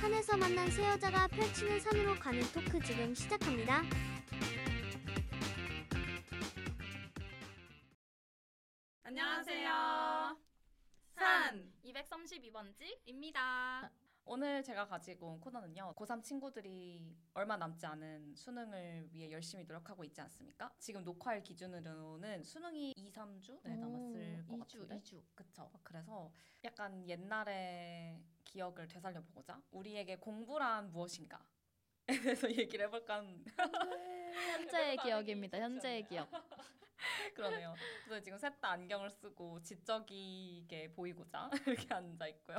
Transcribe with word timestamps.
산에서 0.00 0.34
만난 0.36 0.70
새 0.70 0.88
여자가 0.88 1.28
펼치는 1.28 1.78
산으로 1.78 2.14
가는 2.18 2.40
토크 2.54 2.80
지금 2.82 3.14
시작합니다. 3.14 3.82
안녕하세요. 9.02 10.38
산 11.14 11.70
232번지입니다. 11.84 13.90
오늘 14.24 14.62
제가 14.62 14.86
가지고 14.86 15.32
온 15.32 15.40
코너는요. 15.40 15.92
고3 15.96 16.22
친구들이 16.22 17.14
얼마 17.34 17.56
남지 17.58 17.84
않은 17.84 18.34
수능을 18.36 19.10
위해 19.12 19.30
열심히 19.30 19.64
노력하고 19.64 20.02
있지 20.04 20.20
않습니까? 20.22 20.72
지금 20.78 21.04
녹화일 21.04 21.42
기준으로는 21.42 22.42
수능이 22.44 22.92
2, 22.96 23.10
3주 23.10 23.60
네, 23.64 23.76
남았을 23.76 24.46
것 24.46 24.54
2주, 24.56 24.60
같은데. 24.60 25.00
2주. 25.00 25.22
그쵸. 25.34 25.70
그래서 25.82 26.32
약간 26.64 27.06
옛날의 27.06 28.22
기억을 28.50 28.86
되살려 28.88 29.22
보고자 29.22 29.60
우리에게 29.70 30.16
공부란 30.16 30.90
무엇인가? 30.90 31.42
에 32.08 32.20
대해서 32.20 32.50
얘기를 32.50 32.86
해볼까 32.86 33.16
하는 33.18 33.44
현재의 34.56 34.96
기억입니다. 34.98 35.58
현재의 35.58 36.02
기억. 36.04 36.28
그러네요. 37.34 37.74
그래서 38.04 38.22
지금 38.22 38.36
셋 38.38 38.60
다 38.60 38.70
안경을 38.72 39.10
쓰고 39.10 39.62
지적이게 39.62 40.92
보이고자 40.92 41.48
이렇게 41.66 41.94
앉아 41.94 42.26
있고요. 42.28 42.58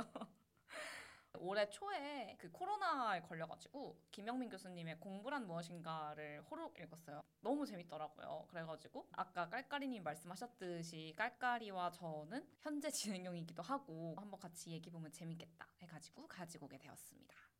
올해 1.38 1.68
초에 1.68 2.36
그 2.38 2.50
코로나에 2.50 3.20
걸려가지고 3.22 3.96
김영민 4.10 4.48
교수님의 4.50 5.00
공부란 5.00 5.46
무엇인가를 5.46 6.42
호록 6.50 6.78
읽었어요. 6.78 7.22
너무 7.40 7.66
재밌더라고요. 7.66 8.46
그래가지고 8.48 9.08
아까 9.12 9.48
깔깔이님 9.48 10.02
말씀하셨듯이 10.02 11.14
깔깔이와 11.16 11.90
저는 11.90 12.46
현재 12.60 12.90
진행형이기도 12.90 13.62
하고 13.62 14.14
한번 14.18 14.38
같이 14.38 14.70
얘기 14.70 14.90
보면 14.90 15.10
재밌겠다 15.12 15.66
해가지고 15.80 16.28
가지고 16.28 16.66
오게 16.66 16.78
되었습니다. 16.78 17.51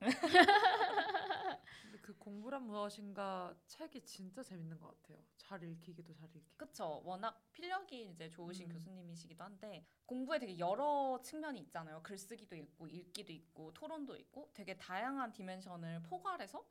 근데 1.82 1.98
그 2.02 2.16
공부란 2.18 2.62
무엇인가 2.62 3.54
책이 3.66 4.04
진짜 4.04 4.42
재밌는 4.42 4.78
것 4.78 4.88
같아요. 4.88 5.18
잘 5.36 5.62
읽히기도 5.62 6.12
잘 6.12 6.28
읽히고. 6.28 6.56
그쵸. 6.56 7.02
워낙 7.04 7.40
필력이 7.52 8.10
이제 8.10 8.28
좋으신 8.28 8.70
음. 8.70 8.72
교수님이시기도 8.74 9.44
한데 9.44 9.86
공부에 10.06 10.38
되게 10.38 10.58
여러 10.58 11.20
측면이 11.22 11.60
있잖아요. 11.60 12.02
글쓰기도 12.02 12.56
있고 12.56 12.88
읽기도 12.88 13.32
있고 13.32 13.72
토론도 13.72 14.16
있고 14.16 14.50
되게 14.54 14.76
다양한 14.76 15.32
디멘션을 15.32 16.02
포괄해서 16.02 16.66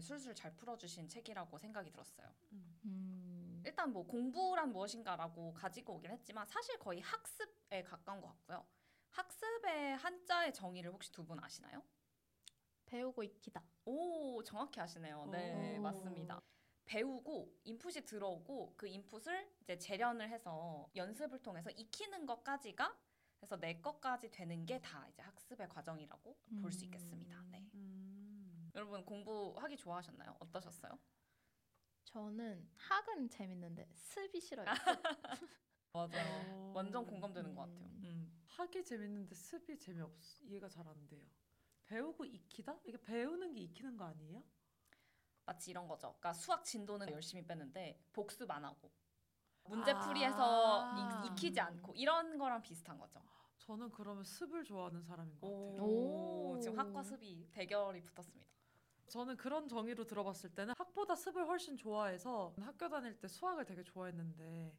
술술 0.00 0.34
잘 0.34 0.54
풀어주신 0.56 1.08
책이라고 1.08 1.58
생각이 1.58 1.90
들었어요. 1.90 2.34
음. 2.52 3.62
일단 3.64 3.92
뭐 3.92 4.06
공부란 4.06 4.72
무엇인가라고 4.72 5.54
가지고 5.54 5.94
오긴 5.94 6.10
했지만 6.10 6.46
사실 6.46 6.78
거의 6.78 7.00
학습에 7.00 7.82
가까운 7.82 8.20
것 8.20 8.28
같고요. 8.28 8.66
학습의 9.18 9.96
한자의 9.96 10.52
정의를 10.52 10.92
혹시 10.92 11.10
두 11.12 11.24
분 11.24 11.42
아시나요? 11.42 11.82
배우고 12.86 13.22
익히다. 13.22 13.62
오 13.86 14.42
정확히 14.42 14.80
아시네요. 14.80 15.26
네 15.30 15.78
오. 15.78 15.82
맞습니다. 15.82 16.40
배우고 16.84 17.60
인풋이 17.64 18.04
들어오고 18.04 18.74
그 18.76 18.86
인풋을 18.86 19.50
이제 19.62 19.78
재련을 19.78 20.28
해서 20.28 20.88
연습을 20.94 21.40
통해서 21.42 21.70
익히는 21.70 22.26
것까지가 22.26 22.94
그래서 23.38 23.56
내 23.58 23.80
것까지 23.80 24.30
되는 24.30 24.64
게 24.66 24.78
다 24.80 25.06
이제 25.08 25.22
학습의 25.22 25.68
과정이라고 25.68 26.36
볼수 26.60 26.84
음. 26.84 26.84
있겠습니다. 26.86 27.42
네. 27.50 27.66
음. 27.74 28.70
여러분 28.74 29.04
공부하기 29.04 29.76
좋아하셨나요? 29.76 30.36
어떠셨어요? 30.40 30.98
저는 32.04 32.68
학은 32.76 33.28
재밌는데 33.30 33.88
습이 33.94 34.40
싫어요. 34.40 34.66
맞아요. 35.98 36.42
어. 36.48 36.72
완전 36.74 37.06
공감되는 37.06 37.54
것 37.54 37.62
같아요. 37.62 37.84
음. 37.86 38.02
음. 38.04 38.42
하기 38.48 38.84
재밌는데 38.84 39.34
습이 39.34 39.78
재미없. 39.78 40.12
이해가 40.42 40.68
잘 40.68 40.86
안 40.88 41.06
돼요. 41.08 41.22
배우고 41.86 42.24
익히다? 42.24 42.78
이게 42.84 42.98
배우는 43.00 43.54
게 43.54 43.60
익히는 43.60 43.96
거 43.96 44.04
아니에요? 44.06 44.42
마치 45.46 45.70
이런 45.70 45.86
거죠. 45.86 46.08
그러니까 46.18 46.32
수학 46.32 46.64
진도는 46.64 47.10
열심히 47.10 47.46
빼는데 47.46 48.02
복습 48.12 48.50
안 48.50 48.64
하고 48.64 48.90
아. 49.64 49.68
문제풀이해서 49.68 50.94
익- 51.26 51.32
익히지 51.32 51.60
않고 51.60 51.94
이런 51.94 52.38
거랑 52.38 52.62
비슷한 52.62 52.98
거죠. 52.98 53.22
저는 53.58 53.90
그러면 53.92 54.24
습을 54.24 54.64
좋아하는 54.64 55.02
사람인 55.02 55.38
것 55.38 55.46
같아요. 55.46 55.82
오, 55.82 56.54
오. 56.56 56.60
지금 56.60 56.78
학과 56.78 57.02
습이 57.02 57.48
대결이 57.52 58.00
붙었습니다. 58.02 58.44
저는 59.08 59.36
그런 59.36 59.68
정의로 59.68 60.04
들어봤을 60.06 60.50
때는 60.54 60.74
학보다 60.78 61.14
습을 61.14 61.46
훨씬 61.46 61.76
좋아해서 61.76 62.54
학교 62.60 62.88
다닐 62.88 63.18
때 63.20 63.28
수학을 63.28 63.64
되게 63.64 63.84
좋아했는데 63.84 64.74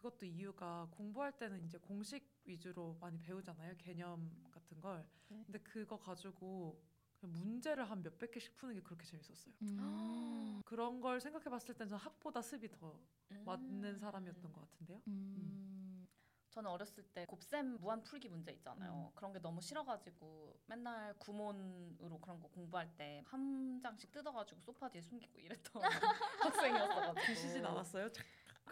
그것도 0.00 0.24
이유가 0.24 0.88
공부할 0.92 1.32
때는 1.36 1.62
이제 1.62 1.76
공식 1.78 2.26
위주로 2.44 2.96
많이 3.00 3.18
배우잖아요. 3.20 3.76
개념 3.76 4.30
같은 4.50 4.80
걸. 4.80 5.06
네. 5.28 5.42
근데 5.44 5.58
그거 5.60 5.98
가지고 5.98 6.80
그냥 7.18 7.34
문제를 7.38 7.88
한 7.88 8.02
몇백 8.02 8.30
개씩 8.30 8.56
푸는 8.56 8.74
게 8.76 8.80
그렇게 8.80 9.04
재밌었어요. 9.04 9.54
음. 9.62 10.62
그런 10.64 11.00
걸 11.02 11.20
생각해 11.20 11.44
봤을 11.50 11.74
때는 11.74 11.90
저는 11.90 12.02
학보다 12.02 12.40
습이 12.40 12.70
더 12.70 12.98
음. 13.32 13.42
맞는 13.44 13.98
사람이었던 13.98 14.50
것 14.52 14.60
같은데요. 14.70 15.02
음. 15.08 16.08
저는 16.48 16.68
어렸을 16.68 17.04
때 17.12 17.26
곱셈 17.26 17.76
무한 17.78 18.02
풀기 18.02 18.28
문제 18.30 18.50
있잖아요. 18.52 19.10
음. 19.12 19.14
그런 19.14 19.32
게 19.34 19.38
너무 19.38 19.60
싫어가지고 19.60 20.58
맨날 20.66 21.14
구몬으로 21.18 22.18
그런 22.20 22.40
거 22.40 22.48
공부할 22.48 22.96
때 22.96 23.22
한 23.26 23.78
장씩 23.82 24.10
뜯어가지고 24.10 24.60
소파 24.62 24.88
뒤에 24.88 25.02
숨기고 25.02 25.38
이랬던 25.38 25.82
학생이었어가지고 26.40 27.26
드시진 27.26 27.64
않았어요? 27.66 28.08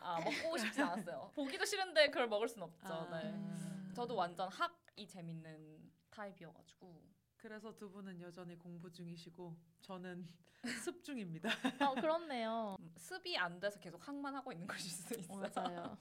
아 0.00 0.20
먹고 0.20 0.56
싶진 0.59 0.84
않았어요. 0.84 1.31
보기도 1.34 1.64
싫은데 1.64 2.09
그걸 2.10 2.28
먹을 2.28 2.48
순 2.48 2.62
없죠. 2.62 2.92
아. 2.92 3.09
네. 3.10 3.31
음. 3.31 3.92
저도 3.94 4.14
완전 4.16 4.48
학이 4.48 5.06
재밌는 5.06 5.91
타입이어가지고 6.10 7.03
그래서 7.36 7.75
두 7.75 7.91
분은 7.91 8.20
여전히 8.20 8.56
공부 8.56 8.91
중이시고 8.92 9.56
저는 9.81 10.28
습 10.84 11.04
중입니다. 11.04 11.50
어, 11.86 11.94
그렇네요. 11.94 12.76
음, 12.81 12.92
습이 12.97 13.36
안 13.38 13.60
돼서 13.60 13.78
계속 13.78 14.06
학만 14.06 14.34
하고 14.34 14.53
있는 14.53 14.66
것일 14.66 14.91
수도 14.91 15.14
있어요. 15.20 15.50
맞아요. 15.54 15.98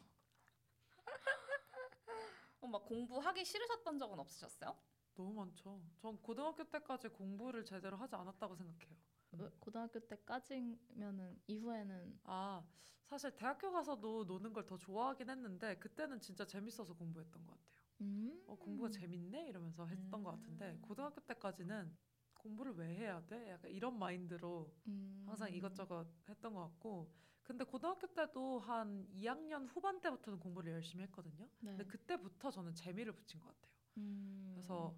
어, 2.62 2.68
막 2.68 2.84
공부하기 2.86 3.46
싫으셨던 3.46 4.00
적은 4.00 4.20
없으셨어요? 4.20 4.76
너무 5.16 5.34
많죠. 5.34 5.80
전 6.00 6.20
고등학교 6.22 6.64
때까지 6.64 7.10
공부를 7.10 7.66
제대로 7.66 7.98
하지 7.98 8.16
않았다고 8.16 8.56
생각해요. 8.56 8.96
왜 9.32 9.50
고등학교 9.60 10.00
때까지면은 10.00 11.40
이후에는 11.48 12.20
아, 12.24 12.66
사실 13.06 13.32
대학교 13.36 13.72
가서도 13.72 14.26
노는 14.26 14.54
걸 14.54 14.66
더 14.66 14.78
좋아하긴 14.78 15.30
했는데 15.30 15.78
그때는 15.80 16.20
진짜 16.20 16.46
재밌어서 16.46 16.94
공부했던 16.96 17.46
것 17.46 17.52
같아요. 17.54 17.78
음. 18.02 18.44
어, 18.48 18.56
공부가 18.58 18.90
재밌네 18.90 19.48
이러면서 19.50 19.86
했던 19.86 20.24
것 20.24 20.32
음. 20.32 20.36
같은데 20.36 20.78
고등학교 20.82 21.22
때까지는 21.22 21.96
공부를 22.34 22.74
왜 22.76 22.96
해야 22.96 23.26
돼? 23.26 23.50
약간 23.52 23.72
이런 23.72 23.98
마인드로 23.98 24.74
음. 24.88 25.24
항상 25.26 25.52
이것저것 25.54 26.08
했던 26.30 26.54
것 26.54 26.62
같고 26.62 27.12
근데 27.44 27.64
고등학교 27.64 28.08
때도 28.14 28.60
한 28.60 29.08
2학년 29.14 29.68
후반 29.68 30.02
때부터는 30.02 30.40
공부를 30.40 30.74
열심히 30.74 31.04
했거든요. 31.06 31.50
네. 31.60 31.72
근데 31.72 31.86
그때부터 31.86 32.52
저는 32.52 32.76
재미를 32.76 33.14
붙인 33.14 33.40
것 33.40 33.48
같아요. 33.48 33.74
음. 33.98 34.50
그래서 34.54 34.98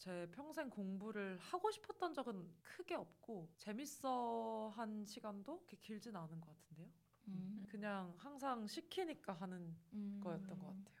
제 0.00 0.26
평생 0.32 0.70
공부를 0.70 1.36
하고 1.38 1.70
싶었던 1.70 2.14
적은 2.14 2.50
크게 2.62 2.94
없고 2.94 3.52
재밌어 3.58 4.72
한 4.74 5.04
시간도 5.04 5.58
그렇게 5.58 5.76
길진 5.76 6.16
않은 6.16 6.40
것 6.40 6.48
같은데요. 6.56 6.88
음. 7.28 7.66
그냥 7.68 8.14
항상 8.16 8.66
시키니까 8.66 9.34
하는 9.34 9.76
음. 9.92 10.18
거였던 10.20 10.58
것 10.58 10.68
같아요. 10.68 11.00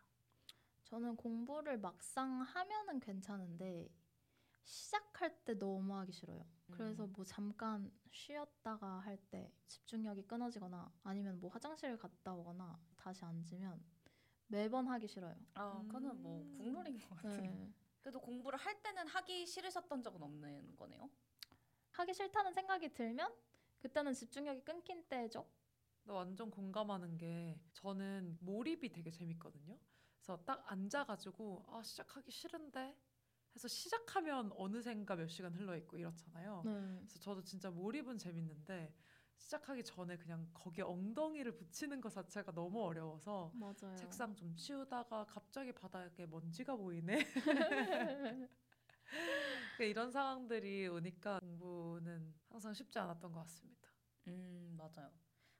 저는 0.84 1.16
공부를 1.16 1.78
막상 1.78 2.42
하면은 2.42 3.00
괜찮은데 3.00 3.88
시작할 4.64 5.44
때 5.44 5.58
너무 5.58 5.96
하기 5.98 6.12
싫어요. 6.12 6.46
그래서 6.70 7.06
음. 7.06 7.12
뭐 7.14 7.24
잠깐 7.24 7.90
쉬었다가 8.12 9.00
할 9.00 9.18
때 9.30 9.52
집중력이 9.66 10.24
끊어지거나 10.26 10.92
아니면 11.04 11.40
뭐 11.40 11.50
화장실 11.50 11.96
갔다 11.96 12.34
오거나 12.34 12.80
다시 12.96 13.24
앉으면 13.24 13.82
매번 14.48 14.88
하기 14.88 15.08
싫어요. 15.08 15.36
아, 15.54 15.82
그거는 15.86 16.22
뭐 16.22 16.44
음. 16.44 16.54
국룰인 16.56 16.98
것 16.98 17.10
같아요. 17.16 17.56
네. 17.56 17.72
그래도 18.00 18.20
공부를 18.20 18.58
할 18.58 18.82
때는 18.82 19.06
하기 19.08 19.46
싫으셨던 19.46 20.02
적은 20.02 20.22
없는 20.22 20.76
거네요. 20.76 21.10
하기 21.92 22.14
싫다는 22.14 22.52
생각이 22.52 22.92
들면 22.94 23.32
그때는 23.78 24.14
집중력이 24.14 24.62
끊긴 24.62 25.06
때죠. 25.08 25.46
나 26.04 26.14
완전 26.14 26.50
공감하는 26.50 27.18
게 27.18 27.60
저는 27.72 28.38
몰입이 28.40 28.90
되게 28.90 29.10
재밌거든요. 29.10 29.78
그래서 30.16 30.42
딱 30.44 30.70
앉아가지고 30.70 31.64
아 31.68 31.82
시작하기 31.82 32.30
싫은데 32.30 32.96
해서 33.54 33.68
시작하면 33.68 34.52
어느샌가 34.54 35.16
몇 35.16 35.28
시간 35.28 35.54
흘러 35.54 35.76
있고 35.76 35.98
이렇잖아요. 35.98 36.62
네. 36.64 36.70
그래서 36.98 37.18
저도 37.18 37.42
진짜 37.42 37.70
몰입은 37.70 38.18
재밌는데 38.18 38.94
시작하기 39.40 39.82
전에 39.82 40.16
그냥 40.16 40.48
거기에 40.54 40.84
엉덩이를 40.84 41.56
붙이는 41.56 42.00
것 42.00 42.12
자체가 42.12 42.52
너무 42.52 42.84
어려워서 42.84 43.50
맞아요. 43.54 43.96
책상 43.96 44.36
좀 44.36 44.54
치우다가 44.54 45.24
갑자기 45.26 45.72
바닥에 45.72 46.26
먼지가 46.26 46.76
보이네. 46.76 47.18
그러니까 49.10 49.84
이런 49.84 50.10
상황들이 50.12 50.86
오니까 50.88 51.40
공부는 51.40 52.34
항상 52.48 52.74
쉽지 52.74 52.98
않았던 52.98 53.32
것 53.32 53.40
같습니다. 53.40 53.88
음 54.28 54.76
맞아요. 54.78 55.10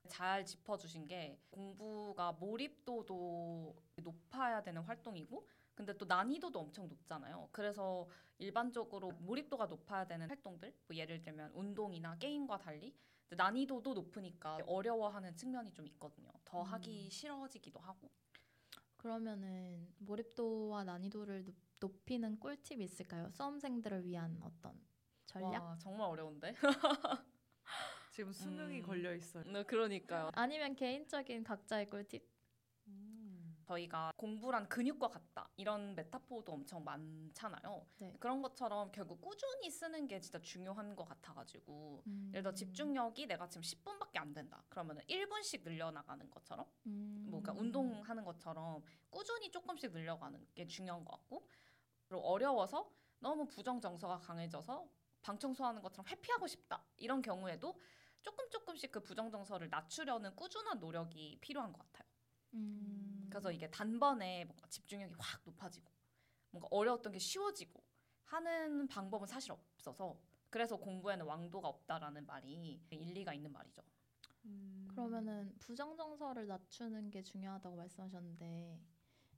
잘 0.09 0.44
짚어주신 0.44 1.06
게 1.06 1.41
공부가 1.50 2.33
몰입도도 2.33 3.76
높아야 4.03 4.62
되는 4.62 4.83
활동이고 4.83 5.49
근데 5.75 5.97
또 5.97 6.05
난이도도 6.05 6.59
엄청 6.59 6.89
높잖아요. 6.89 7.49
그래서 7.53 8.09
일반적으로 8.39 9.11
몰입도가 9.21 9.67
높아야 9.67 10.07
되는 10.07 10.29
활동들, 10.29 10.75
뭐 10.87 10.97
예를 10.97 11.23
들면 11.23 11.53
운동이나 11.55 12.17
게임과 12.19 12.59
달리 12.59 12.95
난이도도 13.31 13.95
높으니까 13.95 14.59
어려워하는 14.67 15.37
측면이 15.37 15.73
좀 15.73 15.87
있거든요. 15.87 16.31
더 16.45 16.63
하기 16.63 17.09
싫어지기도 17.11 17.79
하고. 17.81 18.11
그러면은 18.97 19.89
몰입도와 19.99 20.85
난이도를 20.85 21.45
높- 21.45 21.57
높이는 21.81 22.39
꿀팁이 22.39 22.85
있을까요? 22.85 23.31
수험생들을 23.31 24.05
위한 24.05 24.39
어떤 24.43 24.79
전략? 25.27 25.63
와, 25.63 25.79
정말 25.79 26.09
어려운데? 26.09 26.55
지금 28.11 28.33
수능이 28.33 28.81
음. 28.81 28.83
걸려 28.83 29.15
있어요. 29.15 29.45
네, 29.45 29.63
그러니까요. 29.63 30.31
아니면 30.35 30.75
개인적인 30.75 31.45
각자의 31.45 31.87
꿀팁? 31.89 32.29
음. 32.89 33.20
저희가 33.71 34.13
공부란 34.17 34.69
근육과 34.69 35.09
같다 35.09 35.49
이런 35.57 35.95
메타포도 35.95 36.53
엄청 36.53 36.83
많잖아요. 36.83 37.87
네. 37.99 38.17
그런 38.19 38.43
것처럼 38.43 38.91
결국 38.91 39.21
꾸준히 39.21 39.71
쓰는 39.71 40.09
게 40.09 40.21
진짜 40.21 40.41
중요한 40.41 40.97
것 40.97 41.05
같아가지고 41.05 42.03
음. 42.07 42.31
예를 42.33 42.43
들어 42.43 42.55
집중력이 42.55 43.27
내가 43.27 43.49
지금 43.49 43.63
10분밖에 43.63 44.19
안 44.19 44.33
된다. 44.33 44.65
그러면은 44.69 45.03
1분씩 45.09 45.63
늘려나가는 45.63 46.29
것처럼 46.31 46.67
음. 46.87 47.27
뭐 47.31 47.41
그러니까 47.41 47.61
운동하는 47.63 48.25
것처럼 48.25 48.83
꾸준히 49.09 49.51
조금씩 49.51 49.93
늘려가는 49.93 50.47
게 50.55 50.67
중요한 50.67 51.05
것 51.05 51.13
같고 51.13 51.47
그리고 52.09 52.27
어려워서 52.27 52.91
너무 53.21 53.47
부정 53.47 53.81
정서가 53.81 54.19
강해져서 54.19 54.89
방 55.23 55.39
청소하는 55.39 55.83
것처럼 55.83 56.09
회피하고 56.09 56.47
싶다 56.47 56.83
이런 56.97 57.23
경우에도 57.23 57.79
조금 58.23 58.49
조금씩 58.51 58.91
그 58.91 59.01
부정 59.01 59.31
정서를 59.31 59.69
낮추려는 59.71 60.35
꾸준한 60.35 60.81
노력이 60.81 61.39
필요한 61.41 61.73
것 61.73 61.79
같아요. 61.79 62.09
음. 62.55 63.10
그래서 63.31 63.50
이게 63.53 63.71
단번에 63.71 64.44
뭔가 64.44 64.67
집중력이 64.69 65.15
확 65.19 65.41
높아지고 65.44 65.91
뭔가 66.50 66.69
어려웠던 66.71 67.12
게 67.12 67.19
쉬워지고 67.19 67.82
하는 68.25 68.87
방법은 68.88 69.27
사실 69.27 69.53
없어서 69.53 70.21
그래서 70.50 70.77
공부에는 70.77 71.25
왕도가 71.25 71.69
없다라는 71.69 72.27
말이 72.27 72.82
일리가 72.91 73.32
있는 73.35 73.53
말이죠. 73.53 73.82
음. 74.44 74.88
그러면은 74.88 75.56
부정 75.59 75.97
정서를 75.97 76.47
낮추는 76.47 77.11
게 77.11 77.23
중요하다고 77.23 77.77
말씀하셨는데 77.77 78.81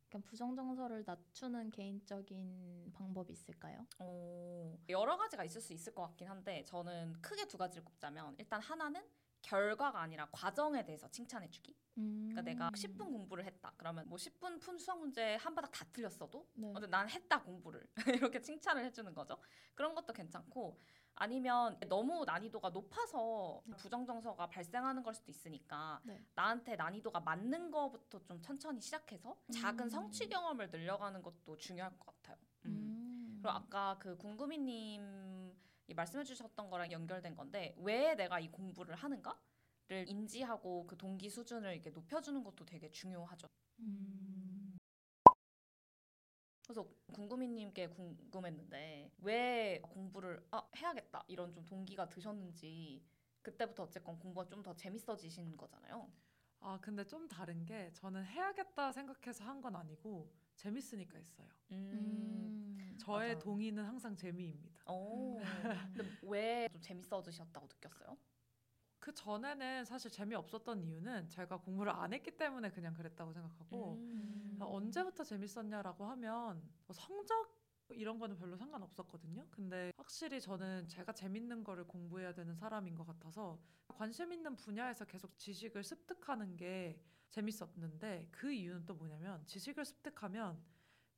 그러니까 0.08 0.28
부정 0.28 0.54
정서를 0.54 1.04
낮추는 1.06 1.70
개인적인 1.70 2.92
방법이 2.92 3.32
있을까요? 3.32 3.86
어, 3.98 4.78
여러 4.88 5.16
가지가 5.16 5.44
있을 5.44 5.60
수 5.60 5.72
있을 5.72 5.94
것 5.94 6.02
같긴 6.02 6.28
한데 6.28 6.64
저는 6.64 7.14
크게 7.22 7.46
두 7.48 7.56
가지를 7.56 7.84
꼽자면 7.84 8.34
일단 8.38 8.60
하나는 8.60 9.02
결과가 9.42 10.00
아니라 10.00 10.28
과정에 10.32 10.84
대해서 10.84 11.08
칭찬해주기. 11.08 11.76
그러니까 11.94 12.42
내가 12.42 12.70
10분 12.70 13.12
공부를 13.12 13.44
했다. 13.44 13.72
그러면 13.76 14.08
뭐 14.08 14.16
10분 14.16 14.60
푼 14.60 14.78
수학 14.78 14.98
문제 14.98 15.36
한 15.36 15.54
바닥 15.54 15.70
다 15.70 15.84
틀렸어도 15.92 16.48
네. 16.54 16.70
어, 16.70 16.72
근데 16.72 16.86
난 16.86 17.08
했다 17.08 17.42
공부를 17.42 17.86
이렇게 18.32 18.40
칭찬을 18.40 18.82
해주는 18.84 19.12
거죠. 19.14 19.36
그런 19.74 19.94
것도 19.94 20.12
괜찮고 20.12 20.80
아니면 21.14 21.78
너무 21.88 22.24
난이도가 22.24 22.70
높아서 22.70 23.62
네. 23.66 23.76
부정정서가 23.76 24.48
발생하는 24.48 25.02
걸 25.02 25.12
수도 25.14 25.30
있으니까 25.30 26.00
네. 26.04 26.18
나한테 26.34 26.76
난이도가 26.76 27.20
맞는 27.20 27.70
거부터 27.70 28.24
좀 28.24 28.40
천천히 28.40 28.80
시작해서 28.80 29.36
작은 29.52 29.86
음. 29.86 29.90
성취 29.90 30.28
경험을 30.28 30.70
늘려가는 30.70 31.22
것도 31.22 31.58
중요할 31.58 31.96
것 31.98 32.06
같아요. 32.06 32.36
음. 32.64 32.70
음. 32.70 33.40
그리고 33.42 33.50
아까 33.50 33.98
그 33.98 34.16
궁금이님이 34.16 35.21
말씀해 35.94 36.24
주셨던 36.24 36.70
거랑 36.70 36.90
연결된 36.92 37.36
건데 37.36 37.74
왜 37.78 38.14
내가 38.14 38.40
이 38.40 38.50
공부를 38.50 38.94
하는가를 38.94 40.06
인지하고 40.08 40.86
그 40.86 40.96
동기 40.96 41.30
수준을 41.30 41.74
이렇게 41.74 41.90
높여주는 41.90 42.42
것도 42.44 42.64
되게 42.64 42.90
중요하죠. 42.90 43.48
음. 43.80 44.76
그래서 46.66 46.88
궁금이님께 47.12 47.88
궁금했는데 47.88 49.12
왜 49.18 49.80
공부를 49.82 50.46
아, 50.50 50.62
해야겠다 50.76 51.24
이런 51.28 51.52
좀 51.52 51.66
동기가 51.66 52.08
드셨는지 52.08 53.02
그때부터 53.42 53.84
어쨌건 53.84 54.18
공부가 54.18 54.46
좀 54.48 54.62
더 54.62 54.74
재밌어지신 54.74 55.56
거잖아요. 55.56 56.10
아 56.60 56.78
근데 56.80 57.04
좀 57.04 57.28
다른 57.28 57.64
게 57.66 57.92
저는 57.92 58.24
해야겠다 58.24 58.92
생각해서 58.92 59.44
한 59.44 59.60
건 59.60 59.74
아니고 59.76 60.32
재밌으니까 60.56 61.18
했어요. 61.18 61.48
음. 61.72 62.96
저의 62.98 63.34
맞아요. 63.34 63.38
동의는 63.38 63.84
항상 63.84 64.16
재미입니다. 64.16 64.71
오. 64.86 65.38
근데 65.94 66.10
왜 66.22 66.68
좀 66.72 66.80
재밌어지셨다고 66.80 67.66
느꼈어요? 67.66 68.16
그 68.98 69.12
전에는 69.12 69.84
사실 69.84 70.10
재미 70.10 70.34
없었던 70.36 70.80
이유는 70.82 71.28
제가 71.28 71.58
공부를 71.58 71.92
안 71.92 72.12
했기 72.12 72.30
때문에 72.36 72.70
그냥 72.70 72.94
그랬다고 72.94 73.32
생각하고 73.32 73.96
음. 73.96 74.56
아, 74.60 74.64
언제부터 74.64 75.24
재밌었냐라고 75.24 76.04
하면 76.06 76.62
뭐 76.86 76.94
성적 76.94 77.60
이런 77.90 78.18
거는 78.18 78.36
별로 78.36 78.56
상관없었거든요. 78.56 79.46
근데 79.50 79.92
확실히 79.96 80.40
저는 80.40 80.86
제가 80.88 81.12
재밌는 81.12 81.64
거를 81.64 81.84
공부해야 81.86 82.32
되는 82.32 82.54
사람인 82.54 82.94
것 82.94 83.04
같아서 83.06 83.60
관심 83.88 84.32
있는 84.32 84.56
분야에서 84.56 85.04
계속 85.04 85.36
지식을 85.36 85.82
습득하는 85.82 86.56
게 86.56 87.02
재밌었는데 87.30 88.28
그 88.30 88.52
이유는 88.52 88.86
또 88.86 88.94
뭐냐면 88.94 89.44
지식을 89.46 89.84
습득하면 89.84 90.62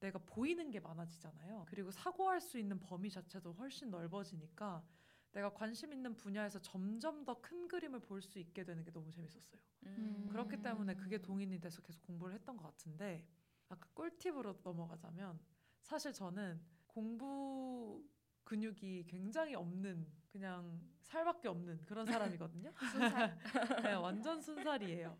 내가 0.01 0.19
보이는 0.19 0.71
게 0.71 0.81
많아지잖아요. 0.81 1.65
그리고 1.69 1.91
사고할 1.91 2.41
수 2.41 2.59
있는 2.59 2.79
범위 2.81 3.11
자체도 3.11 3.53
훨씬 3.55 3.91
넓어지니까 3.91 4.85
내가 5.33 5.53
관심 5.53 5.93
있는 5.93 6.15
분야에서 6.17 6.61
점점 6.61 7.25
더 7.25 7.41
큰 7.41 7.67
그림을 7.69 8.01
볼 8.01 8.21
수 8.23 8.39
있게 8.39 8.65
되는 8.65 8.85
게 8.85 8.91
너무 8.93 9.11
재밌었어요. 9.11 9.61
음. 9.87 10.29
그렇기 10.31 10.63
때문에 10.63 10.95
그게 10.95 11.19
동인이 11.19 11.59
돼서 11.61 11.83
계속 11.83 12.03
공부를 12.07 12.35
했던 12.35 12.57
것 12.57 12.65
같은데 12.65 13.27
아까 13.69 13.89
꿀팁으로 13.95 14.61
넘어가자면 14.63 15.39
사실 15.83 16.13
저는 16.13 16.61
공부 16.87 18.05
근육이 18.45 19.07
굉장히 19.09 19.55
없는 19.55 20.07
그냥 20.29 20.81
살밖에 21.01 21.49
없는 21.49 21.83
그런 21.87 22.07
사람이거든요. 22.07 22.73
순살. 22.93 23.39
네, 23.83 23.93
완전 23.95 24.41
순살이에요. 24.41 25.17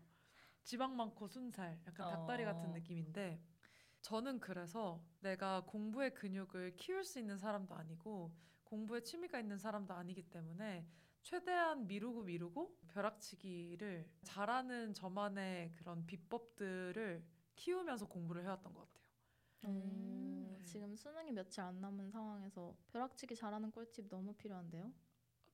지방 0.63 0.95
많고 0.95 1.27
순살, 1.27 1.79
약간 1.87 2.09
닭다리 2.11 2.43
어. 2.43 2.53
같은 2.53 2.71
느낌인데 2.71 3.39
저는 4.05 4.39
그래서 4.39 5.03
내가 5.19 5.63
공부의 5.65 6.13
근육을 6.13 6.75
키울 6.75 7.03
수 7.03 7.17
있는 7.17 7.39
사람도 7.39 7.73
아니고 7.73 8.31
공부에 8.63 9.01
취미가 9.01 9.39
있는 9.39 9.57
사람도 9.57 9.95
아니기 9.95 10.21
때문에 10.29 10.87
최대한 11.23 11.87
미루고 11.87 12.21
미루고 12.21 12.77
벼락치기를 12.89 14.07
잘하는 14.21 14.93
저만의 14.93 15.71
그런 15.71 16.05
비법들을 16.05 17.25
키우면서 17.55 18.07
공부를 18.07 18.43
해왔던 18.43 18.75
것 18.75 18.81
같아요. 18.81 19.05
음. 19.63 20.49
네. 20.51 20.63
지금 20.65 20.95
수능이 20.95 21.31
며칠 21.31 21.61
안 21.61 21.81
남은 21.81 22.11
상황에서 22.11 22.77
벼락치기 22.89 23.35
잘하는 23.35 23.71
꿀팁 23.71 24.07
너무 24.07 24.35
필요한데요. 24.35 24.93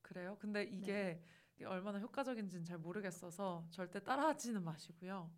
그래요? 0.02 0.36
근데 0.42 0.64
이게 0.64 1.24
얼마나 1.64 2.00
효과적인지는 2.00 2.66
잘 2.66 2.80
모르겠어서 2.80 3.66
절대 3.72 4.04
따라하지는 4.04 4.62
마시고요. 4.62 5.32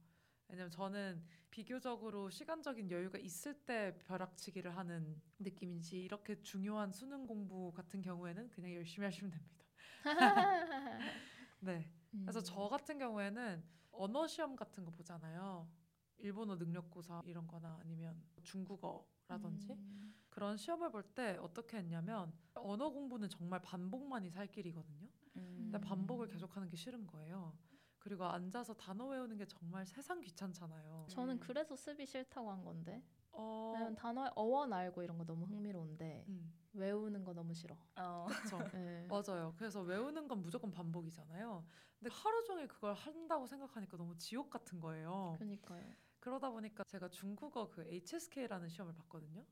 왜냐면 0.47 0.71
저는 0.71 1.23
비교적으로 1.53 2.31
시간적인 2.31 2.89
여유가 2.89 3.19
있을 3.19 3.53
때 3.53 3.95
벼락치기를 3.99 4.75
하는 4.75 5.21
느낌인지 5.37 6.03
이렇게 6.03 6.41
중요한 6.41 6.91
수능 6.91 7.27
공부 7.27 7.71
같은 7.71 8.01
경우에는 8.01 8.49
그냥 8.49 8.73
열심히 8.73 9.05
하시면 9.05 9.29
됩니다. 9.29 9.63
네. 11.59 11.87
그래서 12.23 12.39
음. 12.39 12.43
저 12.43 12.67
같은 12.69 12.97
경우에는 12.97 13.63
언어 13.91 14.25
시험 14.25 14.55
같은 14.55 14.83
거 14.83 14.89
보잖아요. 14.89 15.69
일본어 16.17 16.55
능력고사 16.55 17.21
이런 17.27 17.45
거나 17.45 17.77
아니면 17.81 18.19
중국어라든지 18.41 19.73
음. 19.73 20.15
그런 20.31 20.57
시험을 20.57 20.89
볼 20.89 21.03
때 21.13 21.37
어떻게 21.39 21.77
했냐면 21.77 22.33
언어 22.55 22.89
공부는 22.89 23.29
정말 23.29 23.61
반복만이 23.61 24.31
살 24.31 24.47
길이거든요. 24.47 25.07
근데 25.33 25.77
음. 25.77 25.81
반복을 25.81 26.29
계속하는 26.29 26.67
게 26.67 26.75
싫은 26.75 27.05
거예요. 27.05 27.55
그리고 28.03 28.25
앉아서 28.25 28.73
단어 28.73 29.07
외우는 29.07 29.37
게 29.37 29.45
정말 29.45 29.85
세상 29.85 30.19
귀찮잖아요. 30.19 31.05
저는 31.09 31.35
음. 31.35 31.39
그래서 31.39 31.73
습이 31.75 32.05
싫다고 32.05 32.51
한 32.51 32.63
건데. 32.65 33.01
어, 33.31 33.71
왜냐면 33.73 33.95
단어의 33.95 34.31
어원 34.35 34.73
알고 34.73 35.01
이런 35.03 35.17
거 35.17 35.23
너무 35.25 35.45
흥미로운데 35.45 36.25
음, 36.27 36.53
외우는 36.73 37.23
거 37.23 37.33
너무 37.33 37.53
싫어. 37.53 37.75
어. 37.95 38.25
그렇죠. 38.27 38.57
네. 38.77 39.07
맞아요. 39.07 39.53
그래서 39.57 39.81
외우는 39.81 40.27
건 40.27 40.41
무조건 40.41 40.69
반복이잖아요. 40.69 41.65
근데 41.97 42.13
하루 42.13 42.43
종일 42.43 42.67
그걸 42.67 42.93
한다고 42.93 43.47
생각하니까 43.47 43.95
너무 43.95 44.17
지옥 44.17 44.49
같은 44.49 44.81
거예요. 44.81 45.35
그러니까요. 45.37 45.95
그러다 46.19 46.49
보니까 46.49 46.83
제가 46.83 47.07
중국어 47.09 47.69
그 47.69 47.85
HSK라는 47.87 48.67
시험을 48.67 48.93
봤거든요. 48.95 49.45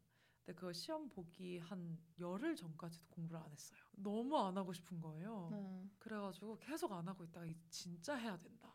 근데 0.45 0.59
그 0.59 0.73
시험 0.73 1.07
보기 1.09 1.59
한 1.59 1.97
열흘 2.19 2.55
전까지도 2.55 3.07
공부를 3.09 3.39
안 3.39 3.51
했어요. 3.51 3.79
너무 3.95 4.37
안 4.39 4.57
하고 4.57 4.73
싶은 4.73 4.99
거예요. 4.99 5.49
네. 5.51 5.89
그래가지고 5.99 6.57
계속 6.59 6.91
안 6.91 7.07
하고 7.07 7.23
있다가 7.23 7.45
진짜 7.69 8.15
해야 8.15 8.37
된다. 8.37 8.73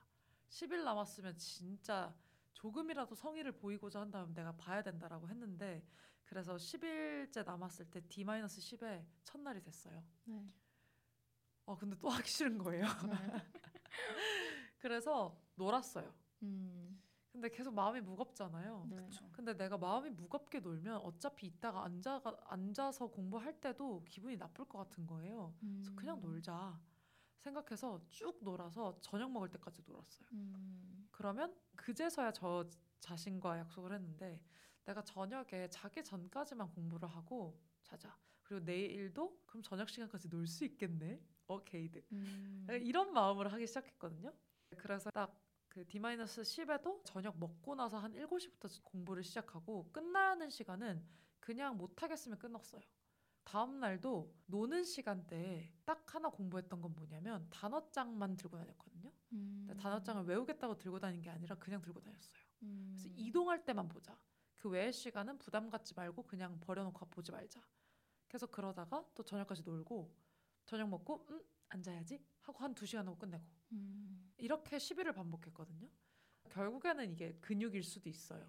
10일 0.48 0.84
남았으면 0.84 1.36
진짜 1.36 2.14
조금이라도 2.54 3.14
성의를 3.14 3.52
보이고자 3.52 4.00
한다면 4.00 4.32
내가 4.32 4.52
봐야 4.52 4.82
된다라고 4.82 5.28
했는데 5.28 5.84
그래서 6.24 6.56
10일째 6.56 7.44
남았을 7.44 7.90
때 7.90 8.00
D-10에 8.08 9.04
첫날이 9.24 9.60
됐어요. 9.60 10.02
네. 10.24 10.48
아 11.66 11.76
근데 11.76 11.96
또 11.98 12.08
하기 12.08 12.28
싫은 12.28 12.58
거예요. 12.58 12.84
네. 12.84 13.12
그래서 14.78 15.36
놀았어요. 15.56 16.14
음, 16.42 17.02
근데 17.36 17.50
계속 17.50 17.74
마음이 17.74 18.00
무겁잖아요. 18.00 18.86
네. 18.88 18.96
그쵸. 18.96 19.28
근데 19.30 19.54
내가 19.54 19.76
마음이 19.76 20.08
무겁게 20.08 20.60
놀면 20.60 20.96
어차피 21.02 21.46
이따가 21.48 21.84
앉아 21.84 22.22
앉아서 22.46 23.08
공부할 23.08 23.60
때도 23.60 24.04
기분이 24.08 24.38
나쁠 24.38 24.64
것 24.64 24.78
같은 24.78 25.06
거예요. 25.06 25.54
그래서 25.60 25.92
그냥 25.94 26.16
음. 26.16 26.20
놀자 26.22 26.80
생각해서 27.40 28.00
쭉 28.08 28.38
놀아서 28.42 28.98
저녁 29.02 29.30
먹을 29.30 29.50
때까지 29.50 29.82
놀았어요. 29.86 30.26
음, 30.32 31.06
그러면 31.12 31.54
그제서야 31.76 32.32
저 32.32 32.64
자신과 33.00 33.58
약속을 33.58 33.92
했는데 33.92 34.40
내가 34.86 35.02
저녁에 35.02 35.68
자기 35.70 36.02
전까지만 36.02 36.70
공부를 36.70 37.06
하고 37.06 37.60
자자. 37.82 38.16
그리고 38.44 38.64
내일도 38.64 39.38
그럼 39.44 39.62
저녁 39.62 39.90
시간까지 39.90 40.30
놀 40.30 40.46
수 40.46 40.64
있겠네. 40.64 41.20
어 41.48 41.62
게이드. 41.62 42.02
음. 42.12 42.66
이런 42.80 43.12
마음으로 43.12 43.50
하기 43.50 43.66
시작했거든요. 43.66 44.32
그래서 44.78 45.10
딱 45.10 45.38
그 45.76 45.86
D-10에도 45.88 47.04
저녁 47.04 47.38
먹고 47.38 47.74
나서 47.74 47.98
한 47.98 48.10
7시부터 48.14 48.82
공부를 48.82 49.22
시작하고 49.22 49.90
끝나는 49.92 50.48
시간은 50.48 51.04
그냥 51.38 51.76
못 51.76 52.02
하겠으면 52.02 52.38
끝났어요. 52.38 52.80
다음 53.44 53.78
날도 53.78 54.34
노는 54.46 54.84
시간대에 54.84 55.70
딱 55.84 56.14
하나 56.14 56.30
공부했던 56.30 56.80
건 56.80 56.94
뭐냐면 56.94 57.46
단어장만 57.50 58.38
들고 58.38 58.56
다녔거든요. 58.56 59.12
음. 59.32 59.76
단어장을 59.78 60.24
외우겠다고 60.24 60.78
들고 60.78 60.98
다닌 60.98 61.20
게 61.20 61.28
아니라 61.28 61.56
그냥 61.56 61.82
들고 61.82 62.00
다녔어요. 62.00 62.38
음. 62.62 62.94
그래서 62.96 63.14
이동할 63.14 63.66
때만 63.66 63.86
보자. 63.86 64.18
그 64.54 64.70
외의 64.70 64.94
시간은 64.94 65.36
부담 65.36 65.68
갖지 65.68 65.92
말고 65.92 66.22
그냥 66.22 66.58
버려놓고 66.58 67.04
보지 67.10 67.32
말자. 67.32 67.60
계속 68.30 68.50
그러다가 68.50 69.04
또 69.14 69.22
저녁까지 69.22 69.62
놀고 69.62 70.10
저녁 70.64 70.88
먹고 70.88 71.26
음 71.28 71.42
앉아야지 71.68 72.24
하고 72.46 72.58
한 72.64 72.74
두 72.74 72.86
시간 72.86 73.06
하고 73.06 73.16
끝내고 73.18 73.44
음. 73.72 74.32
이렇게 74.38 74.76
10일을 74.76 75.14
반복했거든요. 75.14 75.88
결국에는 76.50 77.10
이게 77.10 77.34
근육일 77.40 77.82
수도 77.82 78.08
있어요. 78.08 78.48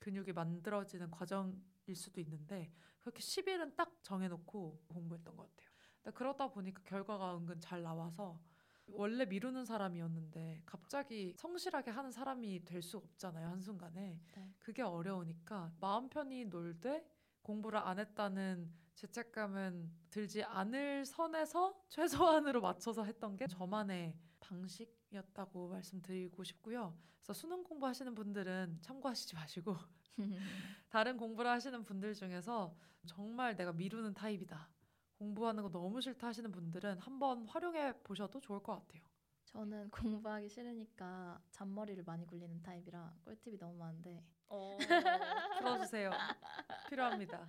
근육이 0.00 0.32
만들어지는 0.32 1.10
과정일 1.10 1.94
수도 1.94 2.20
있는데 2.20 2.72
그렇게 3.00 3.20
10일은 3.20 3.76
딱 3.76 3.98
정해놓고 4.02 4.84
공부했던 4.88 5.36
것 5.36 5.48
같아요. 5.56 5.70
그러다 6.14 6.48
보니까 6.48 6.82
결과가 6.84 7.36
은근 7.36 7.60
잘 7.60 7.82
나와서 7.82 8.40
원래 8.88 9.24
미루는 9.24 9.64
사람이었는데 9.64 10.62
갑자기 10.64 11.34
성실하게 11.36 11.90
하는 11.90 12.12
사람이 12.12 12.64
될 12.64 12.82
수 12.82 12.98
없잖아요 12.98 13.48
한순간에 13.48 14.20
네. 14.34 14.54
그게 14.60 14.82
어려우니까 14.82 15.72
마음 15.80 16.08
편히 16.08 16.44
놀되 16.44 17.04
공부를 17.42 17.80
안 17.80 17.98
했다는 17.98 18.72
죄책감은 18.96 19.90
들지 20.10 20.42
않을 20.42 21.04
선에서 21.04 21.78
최소한으로 21.88 22.60
맞춰서 22.60 23.04
했던 23.04 23.36
게 23.36 23.46
저만의 23.46 24.16
방식이었다고 24.40 25.68
말씀드리고 25.68 26.42
싶고요. 26.44 26.96
그래서 27.18 27.32
수능 27.34 27.62
공부하시는 27.62 28.14
분들은 28.14 28.78
참고하시지 28.80 29.34
마시고 29.34 29.76
다른 30.88 31.16
공부를 31.16 31.50
하시는 31.50 31.84
분들 31.84 32.14
중에서 32.14 32.74
정말 33.06 33.54
내가 33.54 33.72
미루는 33.72 34.14
타입이다. 34.14 34.68
공부하는 35.18 35.62
거 35.62 35.70
너무 35.70 36.00
싫다 36.00 36.28
하시는 36.28 36.50
분들은 36.50 36.98
한번 36.98 37.46
활용해 37.46 38.02
보셔도 38.02 38.40
좋을 38.40 38.62
것 38.62 38.74
같아요. 38.76 39.02
저는 39.44 39.90
공부하기 40.24 40.48
싫으니까 40.48 41.40
잔머리를 41.50 42.02
많이 42.04 42.26
굴리는 42.26 42.62
타입이라 42.62 43.14
꿀팁이 43.24 43.58
너무 43.58 43.76
많은데 43.78 44.24
어, 44.48 44.76
풀어주세요. 45.58 46.10
필요합니다. 46.88 47.46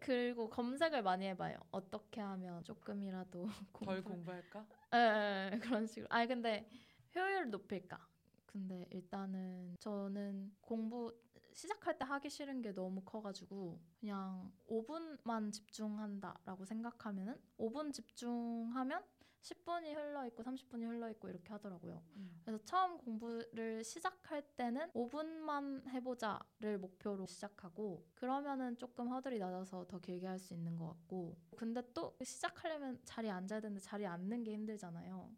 그리고 0.00 0.48
검색을 0.48 1.02
많이 1.02 1.26
해봐요. 1.26 1.58
어떻게 1.70 2.20
하면 2.20 2.62
조금이라도 2.64 3.46
덜 3.84 4.02
공부 4.02 4.10
공부할까? 4.10 4.66
예, 4.94 4.98
예, 4.98 5.50
예, 5.54 5.58
그런 5.58 5.86
식으로. 5.86 6.06
아니 6.10 6.26
근데 6.28 6.68
효율을 7.14 7.50
높일까? 7.50 7.98
근데 8.46 8.86
일단은 8.90 9.76
저는 9.78 10.52
공부 10.60 11.14
시작할 11.52 11.98
때 11.98 12.04
하기 12.04 12.30
싫은 12.30 12.62
게 12.62 12.72
너무 12.72 13.02
커가지고 13.02 13.80
그냥 14.00 14.52
5분만 14.68 15.52
집중한다라고 15.52 16.64
생각하면은 16.64 17.36
5분 17.58 17.92
집중하면 17.92 19.02
10분이 19.42 19.94
흘러 19.94 20.26
있고 20.26 20.42
30분이 20.42 20.86
흘러 20.86 21.08
있고 21.10 21.28
이렇게 21.28 21.52
하더라고요. 21.52 22.02
그래서 22.44 22.62
처음 22.64 22.98
공부를 22.98 23.84
시작할 23.84 24.42
때는 24.56 24.90
5분만 24.92 25.86
해보자를 25.88 26.78
목표로 26.78 27.26
시작하고 27.26 28.06
그러면은 28.14 28.76
조금 28.76 29.08
허들이 29.08 29.38
낮아서 29.38 29.86
더 29.86 29.98
길게 29.98 30.26
할 30.26 30.38
수 30.38 30.54
있는 30.54 30.76
것 30.76 30.86
같고 30.88 31.36
근데 31.56 31.82
또 31.92 32.16
시작하려면 32.22 33.00
자리에 33.04 33.30
앉아야 33.30 33.60
되는데 33.60 33.80
자리에 33.80 34.06
앉는 34.06 34.44
게 34.44 34.52
힘들잖아요. 34.52 35.30